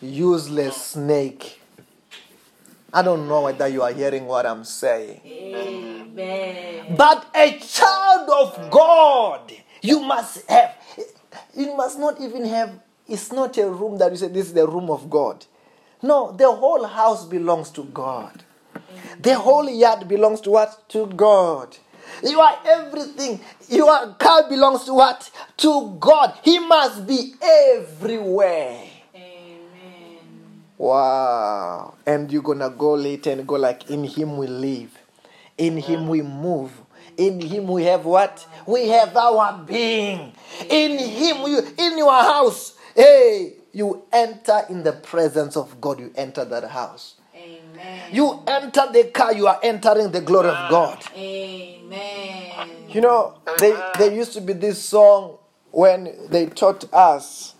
useless 0.01 0.75
snake. 0.77 1.61
I 2.91 3.01
don't 3.01 3.27
know 3.27 3.43
whether 3.43 3.67
you 3.67 3.81
are 3.83 3.93
hearing 3.93 4.25
what 4.25 4.45
I'm 4.45 4.63
saying. 4.63 5.21
Amen. 5.25 6.95
But 6.97 7.27
a 7.35 7.57
child 7.59 8.29
of 8.29 8.71
God, 8.71 9.53
you 9.81 10.01
must 10.01 10.49
have, 10.49 10.75
you 11.55 11.75
must 11.77 11.99
not 11.99 12.19
even 12.19 12.45
have, 12.45 12.71
it's 13.07 13.31
not 13.31 13.57
a 13.57 13.69
room 13.69 13.97
that 13.99 14.11
you 14.11 14.17
say, 14.17 14.27
this 14.27 14.47
is 14.47 14.53
the 14.53 14.67
room 14.67 14.89
of 14.89 15.09
God. 15.09 15.45
No, 16.01 16.31
the 16.31 16.51
whole 16.51 16.85
house 16.85 17.25
belongs 17.25 17.69
to 17.71 17.83
God. 17.85 18.43
The 19.21 19.35
whole 19.35 19.69
yard 19.69 20.07
belongs 20.07 20.41
to 20.41 20.49
what? 20.51 20.89
To 20.89 21.05
God. 21.07 21.77
You 22.23 22.39
are 22.39 22.57
everything. 22.65 23.39
Your 23.67 24.13
car 24.13 24.49
belongs 24.49 24.83
to 24.85 24.93
what? 24.93 25.29
To 25.57 25.97
God. 25.99 26.37
He 26.43 26.59
must 26.59 27.05
be 27.07 27.33
everywhere. 27.41 28.83
Amen. 29.15 30.17
Wow. 30.77 31.95
And 32.05 32.31
you're 32.31 32.41
gonna 32.43 32.69
go 32.69 32.93
later 32.93 33.31
and 33.31 33.47
go 33.47 33.55
like 33.55 33.89
in 33.89 34.03
him 34.03 34.37
we 34.37 34.47
live. 34.47 34.97
In 35.57 35.77
him 35.77 36.07
we 36.07 36.21
move. 36.21 36.71
In 37.17 37.41
him 37.41 37.67
we 37.67 37.83
have 37.83 38.05
what? 38.05 38.45
We 38.65 38.87
have 38.89 39.15
our 39.15 39.63
being. 39.65 40.33
In 40.69 40.97
him 40.97 41.37
you 41.47 41.59
in 41.77 41.97
your 41.97 42.13
house. 42.13 42.75
Hey, 42.95 43.53
you 43.73 44.03
enter 44.11 44.61
in 44.69 44.83
the 44.83 44.93
presence 44.93 45.55
of 45.57 45.79
God. 45.81 45.99
You 45.99 46.11
enter 46.15 46.45
that 46.45 46.63
house. 46.69 47.15
Amen. 47.79 48.09
You 48.11 48.43
enter 48.47 48.91
the 48.91 49.05
car, 49.05 49.33
you 49.33 49.47
are 49.47 49.59
entering 49.63 50.11
the 50.11 50.21
glory 50.21 50.49
of 50.49 50.55
ah. 50.55 50.67
God. 50.69 51.03
Amen. 51.15 52.67
You 52.89 53.01
know, 53.01 53.39
they, 53.59 53.71
there 53.97 54.11
used 54.11 54.33
to 54.33 54.41
be 54.41 54.53
this 54.53 54.83
song 54.83 55.37
when 55.71 56.15
they 56.29 56.47
taught 56.47 56.91
us. 56.93 57.55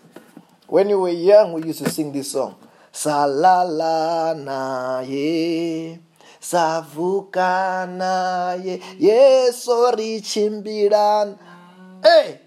When 0.66 0.88
we 0.88 0.94
were 0.94 1.08
young, 1.08 1.52
we 1.52 1.64
used 1.64 1.82
to 1.84 1.90
sing 1.90 2.12
this 2.12 2.32
song. 2.32 2.56
Salala 2.92 4.36
na 4.36 5.00
ye, 5.00 5.98
savuka 6.40 7.88
na 7.88 8.54
ye, 8.54 8.80
ye 8.98 9.50
sorry 9.52 10.20
chimbiran. 10.20 11.38
Hey, 12.02 12.40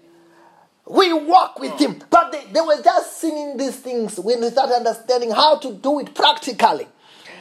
we 0.86 1.12
walk 1.12 1.58
with 1.58 1.78
him. 1.78 2.02
But 2.10 2.32
they, 2.32 2.44
they 2.52 2.60
were 2.60 2.82
just 2.82 3.18
singing 3.18 3.56
these 3.56 3.76
things 3.76 4.18
when 4.18 4.40
we 4.42 4.50
started 4.50 4.74
understanding 4.74 5.30
how 5.30 5.56
to 5.58 5.72
do 5.72 6.00
it 6.00 6.14
practically. 6.14 6.86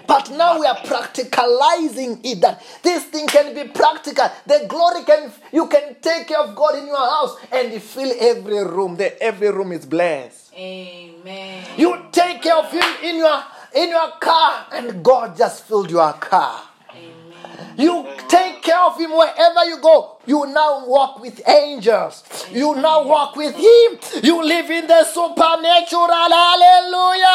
But 0.08 0.30
now 0.32 0.60
we 0.60 0.66
are 0.66 0.78
practicalizing 0.78 2.20
it 2.24 2.42
that 2.42 2.62
this 2.84 3.06
thing 3.06 3.28
can 3.28 3.54
be 3.56 3.70
practical. 3.72 4.30
The 4.46 4.66
glory 4.68 5.04
can 5.04 5.32
you 5.52 5.68
can 5.68 5.96
take 6.02 6.28
care 6.28 6.40
of 6.40 6.56
God 6.56 6.76
in 6.78 6.88
your 6.88 6.98
house 6.98 7.38
and 7.52 7.82
fill 7.82 8.12
every 8.20 8.64
room. 8.64 8.98
The 8.98 9.22
every 9.22 9.50
room 9.50 9.72
is 9.72 9.86
blessed. 9.86 10.54
Amen. 10.56 11.66
You 11.78 12.06
take 12.12 12.42
care 12.42 12.58
of 12.58 12.72
him 12.72 12.84
in 13.04 13.18
your 13.18 13.44
in 13.76 13.90
your 13.90 14.12
car 14.20 14.68
and 14.72 15.04
God 15.04 15.38
just 15.38 15.64
filled 15.66 15.90
your 15.90 16.14
car. 16.14 16.62
Amen. 16.92 17.74
You 17.78 18.08
take 18.28 18.53
care 18.64 18.80
of 18.80 18.98
him 18.98 19.12
wherever 19.12 19.66
you 19.66 19.78
go. 19.82 20.18
You 20.26 20.46
now 20.48 20.86
walk 20.88 21.20
with 21.20 21.42
angels. 21.48 22.24
You 22.52 22.76
now 22.76 23.06
walk 23.06 23.36
with 23.36 23.56
him. 23.56 24.00
You 24.24 24.44
live 24.44 24.70
in 24.72 24.88
the 24.88 25.04
supernatural. 25.04 26.08
Hallelujah. 26.08 27.30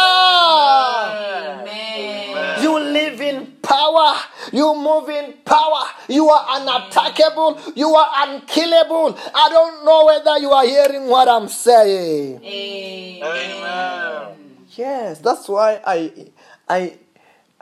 Amen. 1.69 2.63
You 2.63 2.79
live 2.81 3.21
in 3.21 3.57
power. 3.63 4.17
You 4.53 4.75
move 4.75 5.09
in 5.11 5.35
power. 5.45 5.85
You 6.09 6.29
are 6.29 6.45
unattackable. 6.59 7.77
You 7.77 7.95
are 7.95 8.11
unkillable. 8.29 9.19
I 9.35 9.49
don't 9.51 9.85
know 9.85 10.07
whether 10.07 10.39
you 10.39 10.51
are 10.51 10.65
hearing 10.65 11.09
what 11.09 11.29
I'm 11.29 11.49
saying. 11.49 12.41
Amen. 12.43 14.35
Yes, 14.77 15.19
that's 15.19 15.49
why 15.49 15.81
I 15.85 16.31
I 16.69 16.99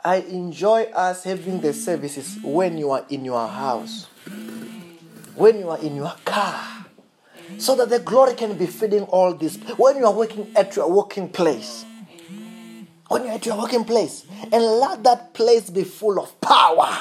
I 0.03 0.17
enjoy 0.17 0.83
us 0.93 1.23
having 1.23 1.61
the 1.61 1.73
services 1.73 2.37
when 2.43 2.77
you 2.77 2.91
are 2.91 3.05
in 3.09 3.25
your 3.25 3.47
house. 3.47 4.05
When 5.35 5.59
you 5.59 5.69
are 5.69 5.79
in 5.79 5.95
your 5.95 6.13
car. 6.23 6.85
So 7.57 7.75
that 7.75 7.89
the 7.89 7.99
glory 7.99 8.35
can 8.35 8.57
be 8.57 8.67
feeding 8.67 9.03
all 9.03 9.33
this. 9.33 9.57
When 9.77 9.97
you 9.97 10.05
are 10.05 10.13
working 10.13 10.51
at 10.55 10.75
your 10.75 10.91
working 10.91 11.29
place. 11.29 11.85
When 13.07 13.23
you're 13.23 13.33
at 13.33 13.45
your 13.45 13.57
working 13.57 13.85
place. 13.85 14.25
And 14.43 14.63
let 14.63 15.03
that 15.03 15.33
place 15.33 15.69
be 15.69 15.83
full 15.83 16.19
of 16.19 16.39
power. 16.41 16.97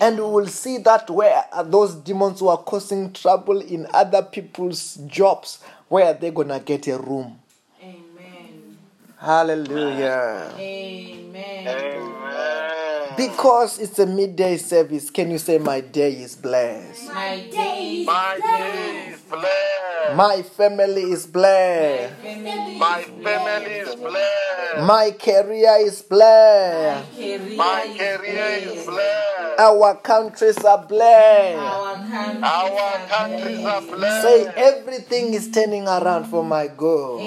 And 0.00 0.16
we 0.18 0.24
will 0.24 0.46
see 0.46 0.76
that 0.78 1.08
where 1.08 1.44
those 1.64 1.94
demons 1.94 2.40
who 2.40 2.48
are 2.48 2.58
causing 2.58 3.14
trouble 3.14 3.60
in 3.62 3.86
other 3.94 4.22
people's 4.22 4.96
jobs, 5.06 5.60
where 5.88 6.12
they're 6.12 6.32
gonna 6.32 6.60
get 6.60 6.86
a 6.88 6.98
room. 6.98 7.40
Amen. 9.26 9.66
Hallelujah. 9.66 10.54
Amen. 10.56 11.66
Amen. 11.66 13.08
Because 13.16 13.80
it's 13.80 13.98
a 13.98 14.06
midday 14.06 14.56
service, 14.56 15.10
can 15.10 15.30
you 15.32 15.38
say, 15.38 15.58
My 15.58 15.80
day 15.80 16.12
is 16.12 16.36
blessed? 16.36 17.12
My 17.12 17.42
day 17.50 18.02
is 18.02 18.06
My 18.06 18.38
day 18.38 19.10
is 19.10 19.20
blessed. 19.22 20.16
My 20.16 20.42
family 20.42 21.02
is 21.10 21.26
blessed. 21.26 22.14
My 22.78 23.02
family 23.02 23.72
is 23.74 23.96
blessed. 23.96 24.86
My 24.86 25.10
career 25.18 25.76
is 25.80 26.02
blessed. 26.02 27.18
My 27.56 27.94
career 27.98 28.46
is 28.62 28.86
blessed. 28.86 29.35
Our 29.58 29.94
countries 29.96 30.58
are 30.64 30.84
blessed. 30.86 31.58
Our 31.58 31.94
country. 31.96 32.42
Our 32.42 33.08
countries 33.08 33.64
are 33.64 33.80
blessed. 33.80 34.22
Say, 34.22 34.52
Everything 34.56 35.32
is 35.34 35.50
turning 35.50 35.86
around 35.88 36.26
for 36.26 36.44
my 36.44 36.66
good. 36.68 37.20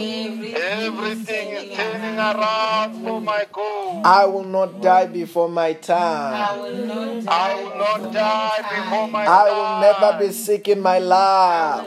Everything 0.56 1.50
is 1.50 1.76
turning 1.76 2.18
around 2.20 3.04
for 3.04 3.20
my 3.20 3.46
good. 3.52 4.02
I 4.06 4.26
will 4.26 4.44
not 4.44 4.80
die 4.82 5.08
before 5.08 5.50
my 5.50 5.70
I 5.70 5.74
time. 5.74 6.60
will 6.62 6.86
not 6.86 7.28
I 7.28 7.56
will 7.56 7.78
not 7.78 8.14
die 8.14 8.58
before 8.62 9.08
my 9.08 9.26
time. 9.26 9.34
I 9.34 9.44
will 9.50 9.64
time. 9.66 9.82
never 9.82 10.20
be 10.28 10.34
sick 10.34 10.68
in 10.68 10.82
my 10.82 11.00
life. 11.00 11.86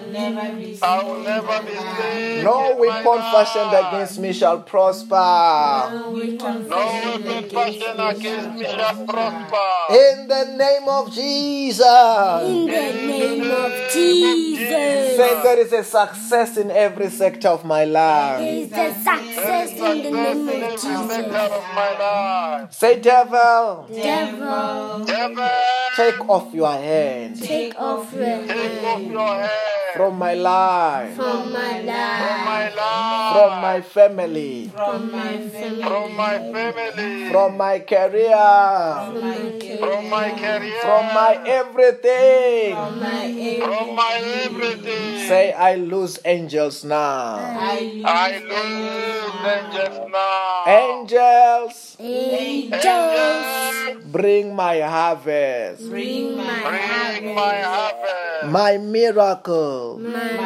I 0.82 1.02
will 1.04 1.20
never 1.22 1.62
be 1.62 1.74
sick. 1.74 2.44
No 2.44 2.76
weapon 2.78 3.18
fashioned 3.30 3.72
against 3.74 4.18
me 4.18 4.32
shall 4.32 4.60
prosper. 4.62 5.14
No 5.14 6.10
weapon 6.12 6.64
fashioned 6.68 8.00
against 8.00 8.50
me 8.58 8.64
shall 8.64 9.06
prosper. 9.06 9.94
In 9.94 10.26
the 10.32 10.56
name 10.56 10.88
of 10.88 11.12
Jesus. 11.12 12.42
In 12.42 12.66
the 12.66 12.88
name 13.12 13.50
of 13.50 13.70
Jesus. 13.92 15.16
Say 15.16 15.42
there 15.42 15.58
is 15.58 15.72
a 15.72 15.84
success 15.84 16.56
in 16.56 16.70
every 16.70 17.10
sector 17.10 17.48
of 17.48 17.64
my 17.64 17.84
life. 17.84 18.38
There 18.38 18.54
is 18.54 18.72
a 18.72 18.94
success 18.94 19.70
in 19.72 20.02
the 20.02 20.10
name 20.10 20.48
of 20.48 20.48
Success 20.48 20.48
in 20.48 20.54
every 20.54 20.70
Jesus. 20.70 21.16
sector 21.16 21.54
of 21.60 21.64
my 21.74 21.90
life. 21.98 22.72
Say, 22.72 23.00
devil, 23.00 23.86
Devil, 23.92 25.04
Devil, 25.04 25.50
take 25.96 26.28
off 26.28 26.54
your 26.54 26.72
hand 26.72 27.38
take 27.42 27.78
off 27.78 28.12
your 28.12 28.24
hands. 28.24 28.48
take 28.48 28.84
off 28.84 29.02
your 29.02 29.34
hand 29.34 29.71
from 29.96 30.18
my 30.18 30.34
life, 30.34 31.14
from 31.16 31.52
my 31.52 31.78
from 31.78 31.86
life, 31.86 32.44
my 32.44 32.64
life, 32.74 33.32
from 33.34 33.60
my 33.60 33.80
family, 33.80 34.70
from 34.76 35.10
my 35.10 35.38
family. 35.38 35.82
from 35.82 36.16
my 36.16 36.38
family, 36.52 37.28
from 37.30 37.56
my 37.56 37.78
career, 37.78 38.44
from 39.80 40.08
my 40.10 40.30
career, 40.32 40.80
from 40.80 41.04
my 41.14 41.32
everything. 41.46 42.74
My 42.74 43.60
from 43.64 43.94
my 43.94 44.14
everything. 44.46 45.28
Say, 45.28 45.52
I 45.52 45.74
lose 45.76 46.18
angels 46.24 46.84
now. 46.84 47.36
I 47.38 47.92
I 48.04 48.30
lose 48.38 49.32
angels 49.44 49.98
now. 50.10 50.64
Angels, 50.66 51.96
angels, 52.00 53.46
bring 54.12 54.54
my 54.54 54.80
harvest, 54.80 55.88
Bring 55.90 56.36
my 57.34 57.58
harvest, 57.60 58.52
my 58.52 58.78
miracle, 58.78 59.81
my 59.98 60.36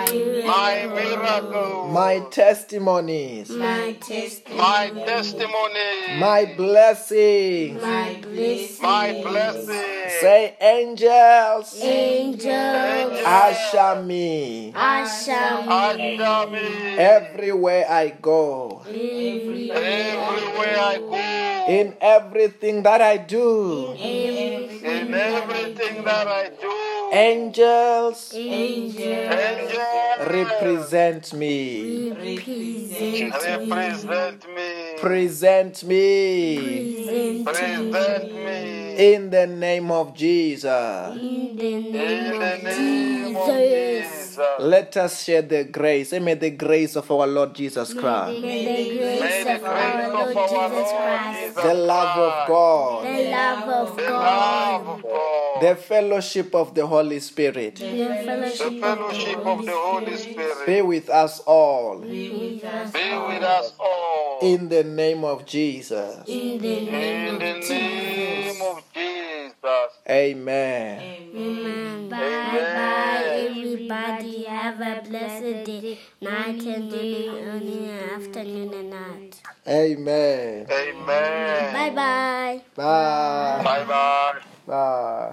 my 0.46 0.86
miracle, 0.86 1.88
my 1.92 2.20
testimonies, 2.30 3.50
my 3.50 3.92
testimony, 4.00 4.58
my 4.58 4.90
testimony, 5.04 6.18
my 6.18 6.54
blessings. 6.56 7.82
my 7.82 8.20
blessing. 8.22 8.82
my 8.82 9.22
blessing. 9.22 9.96
Say, 10.20 10.56
angels, 10.60 11.78
angels, 11.82 13.20
usher 13.26 14.02
me. 14.02 14.72
Usher 14.74 15.32
Under 15.32 16.50
me, 16.50 16.96
everywhere 16.96 17.86
I 17.90 18.08
go, 18.10 18.82
everywhere 18.86 20.78
I 20.78 20.96
go, 20.98 21.72
in 21.72 21.94
everything 22.00 22.82
that 22.84 23.02
I 23.02 23.16
do. 23.18 23.92
in 23.92 25.12
everything 25.12 26.04
that 26.04 26.26
I 26.26 26.48
do. 26.48 26.85
Angels, 27.12 28.32
Angel 28.34 29.02
Angels 29.02 30.28
represent 30.28 31.32
me, 31.34 32.10
represent, 32.10 33.34
represent 33.70 34.44
me, 34.46 34.96
present 34.98 35.84
me 35.84 37.44
present 37.44 37.92
present 37.92 38.32
me. 38.34 39.14
in 39.14 39.30
the 39.30 39.46
name 39.46 39.90
of 39.90 40.14
Jesus. 40.14 41.16
in 41.16 41.56
the 41.56 41.74
In 41.74 41.92
name 41.92 42.38
the 42.40 42.54
of 42.56 42.62
name 42.64 43.36
of 43.36 43.46
Jesus. 43.46 44.36
Jesus. 44.36 44.38
Let 44.58 44.96
us 44.96 45.22
share 45.22 45.42
the 45.42 45.64
grace. 45.64 46.12
And 46.12 46.24
may 46.24 46.34
the 46.34 46.50
grace 46.50 46.96
of 46.96 47.10
our 47.10 47.26
Lord 47.26 47.54
Jesus 47.54 47.94
Christ, 47.94 48.40
May 48.42 48.64
the 48.64 49.00
May 49.00 49.18
grace 49.18 49.46
of 49.46 49.64
our 49.64 50.12
Lord 50.12 50.34
Jesus 50.34 50.90
Christ, 50.90 51.54
the 51.56 51.74
love 51.74 52.18
of 52.18 52.48
God, 52.48 53.04
the 53.06 53.30
love 53.30 53.68
of 53.68 53.96
the 53.96 54.02
God, 54.02 54.84
love 54.84 54.88
of 54.96 55.02
God, 55.02 55.45
the 55.60 55.76
fellowship 55.76 56.54
of 56.54 56.74
the 56.74 56.86
Holy 56.86 57.20
Spirit 57.20 57.76
the 57.76 57.86
the 57.86 58.22
fellowship 58.24 58.80
fellowship 58.80 59.38
of 59.46 59.64
the 59.66 59.72
Holy 59.72 60.16
Spirit 60.16 60.66
be 60.66 60.82
with 60.82 61.08
us 61.08 61.40
all 61.40 61.98
be 61.98 62.30
with 62.30 63.42
us 63.42 63.72
all. 63.78 64.38
in 64.42 64.68
the 64.68 64.84
name 64.84 65.24
of 65.24 65.46
Jesus. 65.46 66.28
in 66.28 66.58
the 66.60 66.78
In 66.78 66.92
name 66.92 67.34
of 67.34 67.40
Jesus. 67.40 67.70
name 67.70 68.62
of 68.62 68.82
Jesus. 68.94 69.90
Amen. 70.08 71.00
Amen. 71.34 72.08
Bye 72.08 72.16
bye, 72.18 73.22
everybody. 73.48 74.44
Have 74.44 74.80
a 74.80 75.02
blessed 75.08 75.64
day, 75.64 75.98
night 76.20 76.64
and 76.64 76.90
day, 76.90 77.28
morning, 77.28 77.90
afternoon 77.90 78.74
and 78.74 78.90
night. 78.90 79.42
Amen. 79.66 80.66
Amen. 80.70 81.72
Bye 81.72 81.90
bye. 81.94 82.62
Bye. 82.76 83.62
Bye 83.64 83.84
bye. 83.84 84.40
Bye. 84.66 85.32